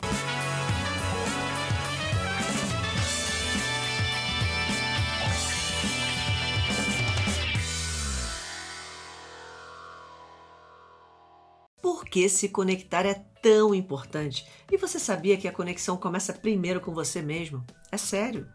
Que 12.11 12.27
se 12.27 12.49
conectar 12.49 13.05
é 13.05 13.23
tão 13.41 13.73
importante. 13.73 14.45
E 14.69 14.75
você 14.75 14.99
sabia 14.99 15.37
que 15.37 15.47
a 15.47 15.51
conexão 15.51 15.95
começa 15.95 16.33
primeiro 16.33 16.81
com 16.81 16.93
você 16.93 17.21
mesmo? 17.21 17.65
É 17.89 17.95
sério. 17.95 18.47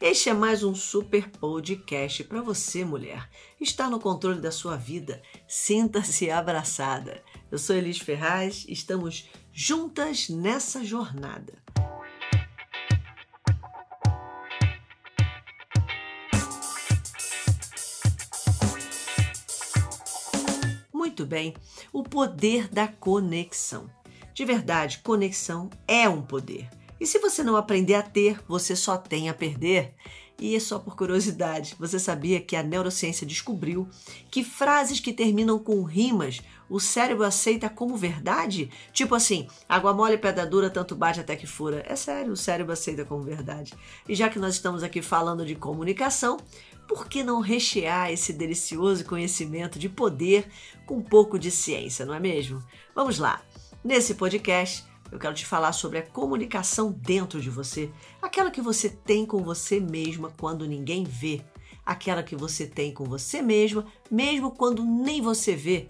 Este 0.00 0.30
é 0.30 0.32
mais 0.32 0.62
um 0.62 0.74
super 0.76 1.28
podcast 1.28 2.22
para 2.24 2.40
você, 2.40 2.84
mulher. 2.84 3.28
Está 3.60 3.90
no 3.90 3.98
controle 3.98 4.40
da 4.40 4.52
sua 4.52 4.76
vida. 4.76 5.20
Sinta-se 5.48 6.30
abraçada. 6.30 7.20
Eu 7.50 7.58
sou 7.58 7.74
Elis 7.74 7.98
Ferraz, 7.98 8.64
estamos 8.68 9.28
juntas 9.52 10.28
nessa 10.28 10.84
jornada. 10.84 11.54
Bem, 21.30 21.54
o 21.92 22.02
poder 22.02 22.68
da 22.68 22.88
conexão. 22.88 23.88
De 24.34 24.44
verdade, 24.44 24.98
conexão 24.98 25.70
é 25.86 26.08
um 26.08 26.20
poder. 26.20 26.68
E 27.00 27.06
se 27.06 27.20
você 27.20 27.44
não 27.44 27.56
aprender 27.56 27.94
a 27.94 28.02
ter, 28.02 28.40
você 28.48 28.74
só 28.74 28.98
tem 28.98 29.30
a 29.30 29.34
perder. 29.34 29.94
E 30.40 30.56
é 30.56 30.60
só 30.60 30.78
por 30.78 30.96
curiosidade, 30.96 31.76
você 31.78 31.98
sabia 31.98 32.40
que 32.40 32.56
a 32.56 32.62
neurociência 32.62 33.26
descobriu 33.26 33.86
que 34.30 34.42
frases 34.42 34.98
que 34.98 35.12
terminam 35.12 35.58
com 35.58 35.82
rimas 35.82 36.40
o 36.70 36.78
cérebro 36.78 37.24
aceita 37.24 37.68
como 37.68 37.96
verdade? 37.96 38.70
Tipo 38.92 39.16
assim, 39.16 39.48
água 39.68 39.92
mole, 39.92 40.16
pedra 40.16 40.46
dura, 40.46 40.70
tanto 40.70 40.94
bate 40.94 41.18
até 41.18 41.34
que 41.34 41.46
fura. 41.46 41.84
É 41.86 41.96
sério, 41.96 42.32
o 42.32 42.36
cérebro 42.36 42.72
aceita 42.72 43.04
como 43.04 43.24
verdade. 43.24 43.74
E 44.08 44.14
já 44.14 44.28
que 44.30 44.38
nós 44.38 44.54
estamos 44.54 44.84
aqui 44.84 45.02
falando 45.02 45.44
de 45.44 45.56
comunicação, 45.56 46.38
por 46.90 47.06
que 47.06 47.22
não 47.22 47.38
rechear 47.38 48.10
esse 48.10 48.32
delicioso 48.32 49.04
conhecimento 49.04 49.78
de 49.78 49.88
poder 49.88 50.50
com 50.84 50.96
um 50.96 51.00
pouco 51.00 51.38
de 51.38 51.48
ciência, 51.48 52.04
não 52.04 52.12
é 52.12 52.18
mesmo? 52.18 52.60
Vamos 52.96 53.16
lá! 53.16 53.40
Nesse 53.84 54.16
podcast, 54.16 54.84
eu 55.12 55.16
quero 55.16 55.32
te 55.32 55.46
falar 55.46 55.70
sobre 55.70 55.98
a 55.98 56.02
comunicação 56.02 56.90
dentro 56.90 57.40
de 57.40 57.48
você, 57.48 57.92
aquela 58.20 58.50
que 58.50 58.60
você 58.60 58.88
tem 58.88 59.24
com 59.24 59.40
você 59.40 59.78
mesma 59.78 60.32
quando 60.36 60.66
ninguém 60.66 61.04
vê, 61.04 61.40
aquela 61.86 62.24
que 62.24 62.34
você 62.34 62.66
tem 62.66 62.92
com 62.92 63.04
você 63.04 63.40
mesma, 63.40 63.86
mesmo 64.10 64.50
quando 64.50 64.84
nem 64.84 65.22
você 65.22 65.54
vê. 65.54 65.88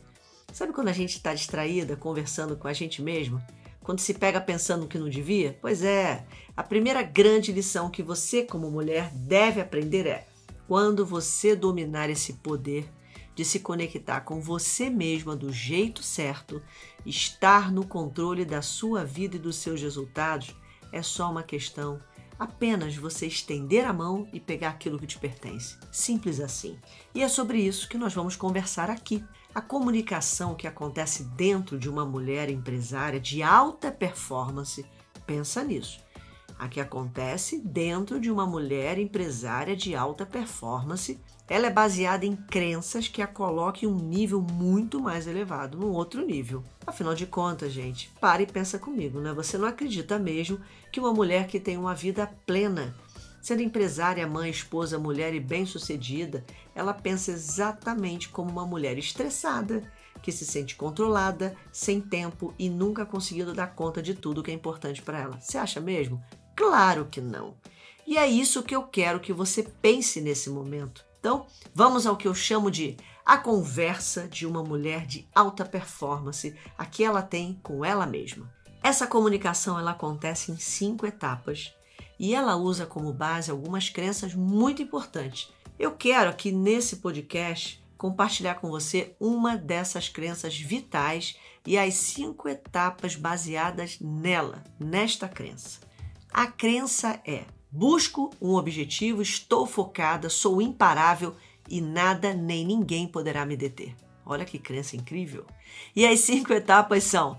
Sabe 0.53 0.75
quando 0.75 0.89
a 0.89 0.93
gente 0.93 1.17
está 1.17 1.33
distraída 1.33 1.97
conversando 1.97 2.59
com 2.59 2.69
a 2.69 2.75
gente 2.75 3.01
mesma? 3.01 3.43
Quando 3.83 4.01
se 4.01 4.13
pega 4.13 4.39
pensando 4.39 4.87
que 4.87 4.99
não 4.99 5.09
devia? 5.09 5.59
Pois 5.63 5.83
é, 5.83 6.27
a 6.55 6.63
primeira 6.63 7.03
grande 7.03 7.53
lição 7.53 7.89
que 7.89 8.03
você, 8.03 8.43
como 8.43 8.71
mulher, 8.71 9.11
deve 9.15 9.63
aprender 9.63 10.07
é: 10.07 10.27
quando 10.71 11.05
você 11.05 11.57
dominar 11.57 12.09
esse 12.11 12.35
poder 12.35 12.89
de 13.35 13.45
se 13.45 13.59
conectar 13.59 14.21
com 14.21 14.41
você 14.41 14.89
mesma 14.89 15.35
do 15.35 15.53
jeito 15.53 16.01
certo, 16.01 16.63
estar 17.05 17.73
no 17.73 17.85
controle 17.85 18.45
da 18.45 18.63
sua 18.63 19.05
vida 19.05 19.35
e 19.35 19.41
dos 19.41 19.57
seus 19.57 19.83
resultados, 19.83 20.55
é 20.93 21.03
só 21.03 21.29
uma 21.29 21.43
questão 21.43 22.01
apenas 22.39 22.95
você 22.95 23.27
estender 23.27 23.85
a 23.85 23.93
mão 23.93 24.29
e 24.33 24.39
pegar 24.39 24.69
aquilo 24.69 24.97
que 24.97 25.09
te 25.09 25.19
pertence. 25.19 25.77
Simples 25.91 26.39
assim. 26.39 26.79
E 27.13 27.21
é 27.21 27.29
sobre 27.29 27.59
isso 27.59 27.89
que 27.89 27.99
nós 27.99 28.15
vamos 28.15 28.37
conversar 28.37 28.91
aqui. 28.91 29.25
A 29.53 29.61
comunicação 29.61 30.55
que 30.55 30.69
acontece 30.69 31.25
dentro 31.35 31.81
de 31.81 31.89
uma 31.89 32.07
mulher 32.07 32.49
empresária 32.49 33.19
de 33.19 33.43
alta 33.43 33.91
performance, 33.91 34.87
pensa 35.27 35.65
nisso 35.65 35.99
a 36.61 36.69
que 36.69 36.79
acontece 36.79 37.59
dentro 37.59 38.21
de 38.21 38.31
uma 38.31 38.45
mulher 38.45 38.99
empresária 38.99 39.75
de 39.75 39.97
alta 39.97 40.27
performance. 40.27 41.19
Ela 41.49 41.69
é 41.69 41.71
baseada 41.71 42.27
em 42.27 42.37
crenças 42.37 43.09
que 43.09 43.23
a 43.23 43.27
colocam 43.27 43.89
em 43.89 43.93
um 43.93 43.99
nível 43.99 44.43
muito 44.43 45.01
mais 45.01 45.27
elevado, 45.27 45.79
num 45.79 45.91
outro 45.91 46.25
nível. 46.25 46.63
Afinal 46.87 47.15
de 47.15 47.27
contas, 47.27 47.73
gente, 47.73 48.13
para 48.21 48.43
e 48.43 48.47
pensa 48.47 48.79
comigo, 48.79 49.21
né? 49.21 49.33
Você 49.33 49.57
não 49.57 49.67
acredita 49.67 50.19
mesmo 50.19 50.61
que 50.93 51.01
uma 51.01 51.15
mulher 51.15 51.47
que 51.47 51.59
tem 51.59 51.79
uma 51.79 51.95
vida 51.95 52.31
plena, 52.45 52.95
sendo 53.41 53.63
empresária, 53.63 54.27
mãe, 54.27 54.51
esposa, 54.51 54.99
mulher 54.99 55.35
e 55.35 55.41
bem-sucedida, 55.41 56.45
ela 56.75 56.93
pensa 56.93 57.33
exatamente 57.33 58.29
como 58.29 58.51
uma 58.51 58.67
mulher 58.67 58.99
estressada, 58.99 59.91
que 60.21 60.31
se 60.31 60.45
sente 60.45 60.77
controlada, 60.77 61.57
sem 61.73 62.03
tempo 62.03 62.53
e 62.59 62.69
nunca 62.69 63.07
conseguindo 63.07 63.55
dar 63.55 63.75
conta 63.75 64.03
de 64.03 64.13
tudo 64.13 64.43
que 64.43 64.51
é 64.51 64.55
importante 64.55 65.01
para 65.01 65.19
ela. 65.19 65.41
Você 65.41 65.57
acha 65.57 65.81
mesmo? 65.81 66.23
Claro 66.61 67.07
que 67.11 67.23
não. 67.23 67.55
E 68.07 68.19
é 68.19 68.29
isso 68.29 68.63
que 68.63 68.77
eu 68.77 68.83
quero 68.83 69.19
que 69.19 69.33
você 69.33 69.63
pense 69.63 70.21
nesse 70.21 70.51
momento. 70.51 71.03
Então, 71.19 71.47
vamos 71.75 72.07
ao 72.07 72.19
que 72.19 72.29
eu 72.29 72.35
chamo 72.35 72.71
de 72.71 72.99
a 73.25 73.39
conversa 73.39 74.29
de 74.29 74.47
uma 74.47 74.63
mulher 74.63 75.07
de 75.07 75.27
alta 75.35 75.65
performance, 75.65 76.55
a 76.77 76.85
que 76.85 77.03
ela 77.03 77.23
tem 77.23 77.59
com 77.63 77.83
ela 77.83 78.05
mesma. 78.05 78.53
Essa 78.83 79.07
comunicação 79.07 79.79
ela 79.79 79.93
acontece 79.93 80.53
em 80.53 80.59
cinco 80.59 81.07
etapas 81.07 81.73
e 82.19 82.35
ela 82.35 82.57
usa 82.57 82.85
como 82.85 83.11
base 83.11 83.51
algumas 83.51 83.89
crenças 83.89 84.35
muito 84.35 84.83
importantes. 84.83 85.51
Eu 85.79 85.93
quero 85.93 86.29
aqui 86.29 86.53
nesse 86.53 86.97
podcast 86.97 87.83
compartilhar 87.97 88.57
com 88.57 88.69
você 88.69 89.17
uma 89.19 89.57
dessas 89.57 90.11
crenças 90.11 90.59
vitais 90.61 91.39
e 91.67 91.79
as 91.79 91.95
cinco 91.95 92.51
etapas 92.51 93.17
baseadas 93.17 93.99
nela, 93.99 94.63
nesta 94.79 95.27
crença. 95.27 95.89
A 96.33 96.47
crença 96.47 97.21
é: 97.27 97.45
busco 97.71 98.31
um 98.41 98.55
objetivo, 98.55 99.21
estou 99.21 99.67
focada, 99.67 100.29
sou 100.29 100.63
imparável 100.63 101.35
e 101.69 101.81
nada 101.81 102.33
nem 102.33 102.65
ninguém 102.65 103.07
poderá 103.07 103.45
me 103.45 103.57
deter. 103.57 103.95
Olha 104.25 104.45
que 104.45 104.59
crença 104.59 104.97
incrível. 104.97 105.45
E 105.95 106.07
as 106.07 106.21
cinco 106.21 106.53
etapas 106.53 107.05
são: 107.05 107.39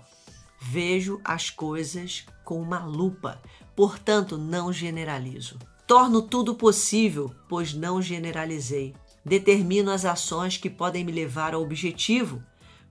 vejo 0.60 1.20
as 1.24 1.48
coisas 1.48 2.26
com 2.44 2.60
uma 2.60 2.84
lupa, 2.84 3.40
portanto 3.74 4.36
não 4.36 4.72
generalizo. 4.72 5.58
Torno 5.86 6.22
tudo 6.22 6.54
possível, 6.54 7.34
pois 7.48 7.72
não 7.72 8.00
generalizei. 8.00 8.94
Determino 9.24 9.90
as 9.90 10.04
ações 10.04 10.56
que 10.56 10.68
podem 10.68 11.04
me 11.04 11.12
levar 11.12 11.54
ao 11.54 11.62
objetivo, 11.62 12.42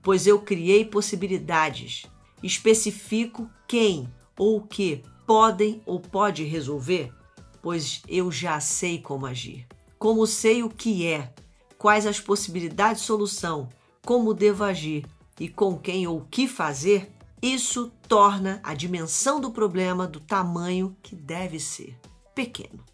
pois 0.02 0.26
eu 0.26 0.40
criei 0.40 0.84
possibilidades. 0.84 2.06
Especifico 2.42 3.48
quem 3.68 4.08
ou 4.36 4.56
o 4.56 4.62
que 4.62 5.02
podem 5.26 5.82
ou 5.86 6.00
pode 6.00 6.44
resolver, 6.44 7.12
pois 7.60 8.02
eu 8.08 8.30
já 8.30 8.60
sei 8.60 9.00
como 9.00 9.26
agir. 9.26 9.66
Como 9.98 10.26
sei 10.26 10.62
o 10.62 10.68
que 10.68 11.06
é, 11.06 11.32
quais 11.78 12.06
as 12.06 12.20
possibilidades 12.20 13.02
de 13.02 13.06
solução, 13.06 13.68
como 14.04 14.34
devo 14.34 14.64
agir 14.64 15.06
e 15.38 15.48
com 15.48 15.78
quem 15.78 16.06
ou 16.06 16.18
o 16.18 16.24
que 16.26 16.48
fazer, 16.48 17.12
isso 17.40 17.92
torna 18.06 18.60
a 18.62 18.74
dimensão 18.74 19.40
do 19.40 19.50
problema 19.50 20.06
do 20.06 20.20
tamanho 20.20 20.96
que 21.02 21.16
deve 21.16 21.58
ser 21.58 21.98
pequeno. 22.34 22.84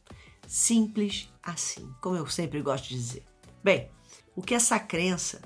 Simples 0.46 1.28
assim, 1.42 1.90
como 2.00 2.16
eu 2.16 2.26
sempre 2.26 2.62
gosto 2.62 2.88
de 2.88 2.94
dizer. 2.94 3.24
Bem, 3.62 3.90
o 4.34 4.40
que 4.40 4.54
essa 4.54 4.78
crença 4.78 5.40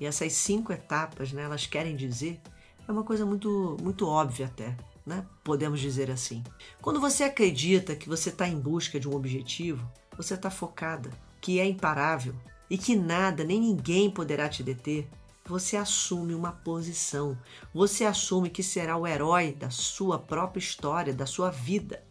e 0.00 0.06
essas 0.06 0.32
cinco 0.32 0.72
etapas, 0.72 1.32
né, 1.32 1.42
elas 1.42 1.66
querem 1.66 1.94
dizer, 1.94 2.40
é 2.88 2.90
uma 2.90 3.04
coisa 3.04 3.24
muito, 3.24 3.76
muito 3.80 4.06
óbvia 4.08 4.46
até, 4.46 4.76
né? 5.04 5.24
Podemos 5.42 5.80
dizer 5.80 6.10
assim. 6.10 6.42
Quando 6.80 7.00
você 7.00 7.24
acredita 7.24 7.96
que 7.96 8.08
você 8.08 8.28
está 8.28 8.46
em 8.46 8.58
busca 8.58 9.00
de 9.00 9.08
um 9.08 9.14
objetivo, 9.14 9.90
você 10.16 10.34
está 10.34 10.50
focada, 10.50 11.10
que 11.40 11.58
é 11.58 11.66
imparável 11.66 12.34
e 12.68 12.76
que 12.76 12.94
nada 12.94 13.42
nem 13.42 13.60
ninguém 13.60 14.10
poderá 14.10 14.48
te 14.48 14.62
deter, 14.62 15.08
você 15.44 15.76
assume 15.76 16.34
uma 16.34 16.52
posição. 16.52 17.36
Você 17.74 18.04
assume 18.04 18.50
que 18.50 18.62
será 18.62 18.96
o 18.96 19.06
herói 19.06 19.52
da 19.52 19.70
sua 19.70 20.18
própria 20.18 20.60
história, 20.60 21.12
da 21.12 21.26
sua 21.26 21.50
vida 21.50 22.02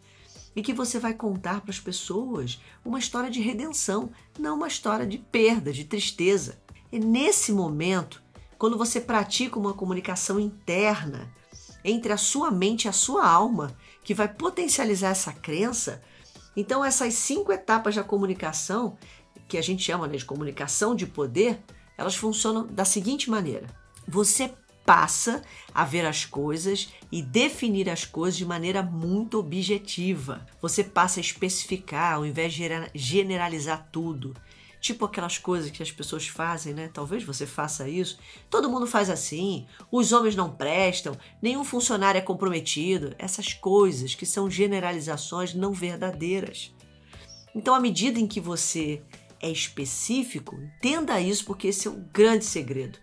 e 0.54 0.62
que 0.62 0.74
você 0.74 0.98
vai 0.98 1.14
contar 1.14 1.60
para 1.60 1.70
as 1.70 1.80
pessoas 1.80 2.60
uma 2.84 2.98
história 2.98 3.30
de 3.30 3.40
redenção, 3.40 4.10
não 4.38 4.56
uma 4.56 4.68
história 4.68 5.06
de 5.06 5.18
perda, 5.18 5.72
de 5.72 5.84
tristeza. 5.84 6.60
E 6.92 6.98
nesse 6.98 7.52
momento, 7.52 8.22
quando 8.58 8.76
você 8.76 9.00
pratica 9.00 9.58
uma 9.58 9.72
comunicação 9.72 10.38
interna 10.38 11.32
entre 11.84 12.12
a 12.12 12.16
sua 12.16 12.50
mente 12.50 12.84
e 12.84 12.88
a 12.88 12.92
sua 12.92 13.26
alma, 13.26 13.76
que 14.02 14.14
vai 14.14 14.28
potencializar 14.28 15.10
essa 15.10 15.32
crença, 15.32 16.02
então 16.56 16.84
essas 16.84 17.14
cinco 17.14 17.52
etapas 17.52 17.94
da 17.94 18.02
comunicação, 18.02 18.96
que 19.48 19.58
a 19.58 19.62
gente 19.62 19.82
chama 19.82 20.06
né, 20.06 20.16
de 20.16 20.24
comunicação 20.24 20.94
de 20.94 21.06
poder, 21.06 21.60
elas 21.96 22.14
funcionam 22.14 22.66
da 22.66 22.84
seguinte 22.84 23.30
maneira: 23.30 23.66
você 24.06 24.52
passa 24.84 25.42
a 25.74 25.84
ver 25.84 26.04
as 26.04 26.24
coisas 26.24 26.92
e 27.12 27.22
definir 27.22 27.88
as 27.88 28.04
coisas 28.04 28.36
de 28.36 28.44
maneira 28.44 28.82
muito 28.82 29.38
objetiva. 29.38 30.46
Você 30.60 30.82
passa 30.82 31.20
a 31.20 31.22
especificar 31.22 32.14
ao 32.14 32.26
invés 32.26 32.52
de 32.52 32.68
generalizar 32.94 33.88
tudo. 33.92 34.34
Tipo 34.80 35.04
aquelas 35.04 35.36
coisas 35.36 35.70
que 35.70 35.82
as 35.82 35.92
pessoas 35.92 36.26
fazem, 36.26 36.72
né? 36.72 36.90
Talvez 36.92 37.22
você 37.22 37.46
faça 37.46 37.88
isso. 37.88 38.18
Todo 38.48 38.70
mundo 38.70 38.86
faz 38.86 39.10
assim. 39.10 39.66
Os 39.92 40.10
homens 40.12 40.34
não 40.34 40.50
prestam, 40.50 41.16
nenhum 41.42 41.64
funcionário 41.64 42.18
é 42.18 42.22
comprometido. 42.22 43.14
Essas 43.18 43.52
coisas 43.52 44.14
que 44.14 44.24
são 44.24 44.50
generalizações 44.50 45.54
não 45.54 45.72
verdadeiras. 45.72 46.74
Então, 47.54 47.74
à 47.74 47.80
medida 47.80 48.18
em 48.18 48.26
que 48.26 48.40
você 48.40 49.02
é 49.40 49.50
específico, 49.50 50.56
entenda 50.56 51.20
isso 51.20 51.44
porque 51.44 51.68
esse 51.68 51.86
é 51.86 51.90
o 51.90 52.04
grande 52.12 52.44
segredo. 52.44 52.98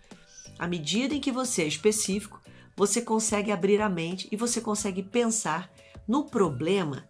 À 0.58 0.66
medida 0.66 1.14
em 1.14 1.20
que 1.20 1.30
você 1.30 1.62
é 1.62 1.66
específico, 1.66 2.40
você 2.76 3.00
consegue 3.00 3.52
abrir 3.52 3.80
a 3.80 3.88
mente 3.88 4.28
e 4.32 4.36
você 4.36 4.60
consegue 4.60 5.02
pensar 5.02 5.70
no 6.06 6.24
problema 6.24 7.06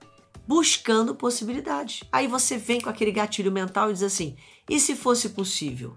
buscando 0.49 1.15
possibilidades. 1.15 2.03
Aí 2.11 2.27
você 2.27 2.57
vem 2.57 2.81
com 2.81 2.89
aquele 2.89 3.13
gatilho 3.13 3.53
mental 3.53 3.91
e 3.91 3.93
diz 3.93 4.03
assim: 4.03 4.35
e 4.67 4.81
se 4.81 4.97
fosse 4.97 5.29
possível? 5.29 5.95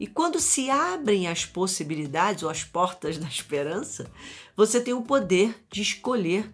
E 0.00 0.06
quando 0.06 0.40
se 0.40 0.70
abrem 0.70 1.28
as 1.28 1.44
possibilidades 1.44 2.42
ou 2.42 2.48
as 2.48 2.64
portas 2.64 3.18
da 3.20 3.28
esperança, 3.28 4.10
você 4.56 4.80
tem 4.80 4.94
o 4.94 5.02
poder 5.02 5.54
de 5.70 5.82
escolher 5.82 6.50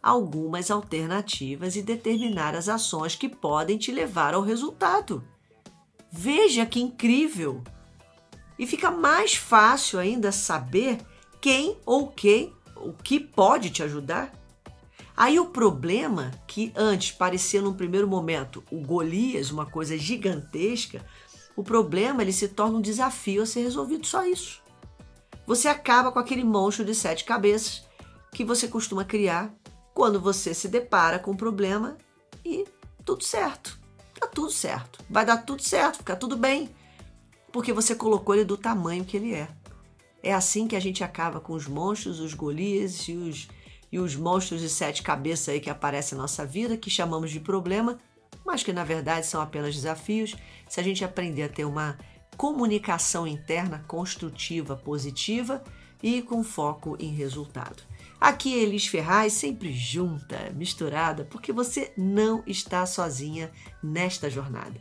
algumas 0.00 0.70
alternativas 0.70 1.74
e 1.74 1.82
determinar 1.82 2.54
as 2.54 2.68
ações 2.68 3.16
que 3.16 3.28
podem 3.28 3.76
te 3.76 3.90
levar 3.90 4.32
ao 4.32 4.40
resultado. 4.40 5.24
Veja 6.12 6.64
que 6.64 6.80
incrível! 6.80 7.62
E 8.56 8.66
fica 8.66 8.88
mais 8.90 9.34
fácil 9.34 9.98
ainda 9.98 10.30
saber 10.30 10.98
quem 11.40 11.76
ou 11.84 12.06
quem 12.06 12.54
o 12.76 12.92
que 12.92 13.18
pode 13.18 13.68
te 13.70 13.82
ajudar. 13.82 14.32
Aí 15.16 15.40
o 15.40 15.46
problema 15.46 16.30
que 16.46 16.72
antes 16.76 17.12
parecia 17.12 17.62
num 17.62 17.72
primeiro 17.72 18.06
momento 18.06 18.62
o 18.70 18.80
Golias, 18.80 19.50
uma 19.50 19.64
coisa 19.64 19.96
gigantesca, 19.96 21.04
o 21.56 21.62
problema 21.64 22.22
ele 22.22 22.32
se 22.32 22.48
torna 22.48 22.78
um 22.78 22.82
desafio 22.82 23.42
a 23.42 23.46
ser 23.46 23.62
resolvido 23.62 24.06
só 24.06 24.24
isso. 24.24 24.62
Você 25.46 25.68
acaba 25.68 26.12
com 26.12 26.18
aquele 26.18 26.44
monstro 26.44 26.84
de 26.84 26.94
sete 26.94 27.24
cabeças 27.24 27.84
que 28.32 28.44
você 28.44 28.68
costuma 28.68 29.04
criar 29.04 29.54
quando 29.94 30.20
você 30.20 30.52
se 30.52 30.68
depara 30.68 31.18
com 31.18 31.30
um 31.30 31.36
problema 31.36 31.96
e 32.44 32.66
tudo 33.04 33.24
certo. 33.24 33.78
Tá 34.20 34.26
tudo 34.26 34.50
certo. 34.50 35.02
Vai 35.08 35.24
dar 35.24 35.38
tudo 35.38 35.62
certo, 35.62 35.98
fica 35.98 36.14
tudo 36.14 36.36
bem 36.36 36.68
porque 37.56 37.72
você 37.72 37.94
colocou 37.94 38.34
ele 38.34 38.44
do 38.44 38.58
tamanho 38.58 39.02
que 39.02 39.16
ele 39.16 39.32
é. 39.32 39.48
É 40.22 40.34
assim 40.34 40.68
que 40.68 40.76
a 40.76 40.80
gente 40.80 41.02
acaba 41.02 41.40
com 41.40 41.54
os 41.54 41.66
monstros, 41.66 42.20
os 42.20 42.34
Golias 42.34 43.08
e 43.08 43.14
os, 43.14 43.48
e 43.96 43.98
os 43.98 44.14
monstros 44.14 44.60
de 44.60 44.68
sete 44.68 45.02
cabeças 45.02 45.48
aí 45.48 45.58
que 45.58 45.70
aparecem 45.70 46.16
na 46.16 46.22
nossa 46.22 46.44
vida, 46.44 46.76
que 46.76 46.90
chamamos 46.90 47.30
de 47.30 47.40
problema, 47.40 47.98
mas 48.44 48.62
que 48.62 48.70
na 48.70 48.84
verdade 48.84 49.26
são 49.26 49.40
apenas 49.40 49.74
desafios. 49.74 50.36
Se 50.68 50.78
a 50.78 50.82
gente 50.82 51.02
aprender 51.02 51.44
a 51.44 51.48
ter 51.48 51.64
uma 51.64 51.96
comunicação 52.36 53.26
interna 53.26 53.82
construtiva, 53.88 54.76
positiva 54.76 55.64
e 56.02 56.20
com 56.20 56.44
foco 56.44 56.94
em 57.00 57.14
resultado. 57.14 57.82
Aqui 58.20 58.52
é 58.58 58.62
Elis 58.64 58.86
Ferraz, 58.86 59.32
sempre 59.32 59.72
junta, 59.72 60.52
misturada, 60.54 61.24
porque 61.24 61.50
você 61.50 61.90
não 61.96 62.42
está 62.46 62.84
sozinha 62.84 63.50
nesta 63.82 64.28
jornada. 64.28 64.78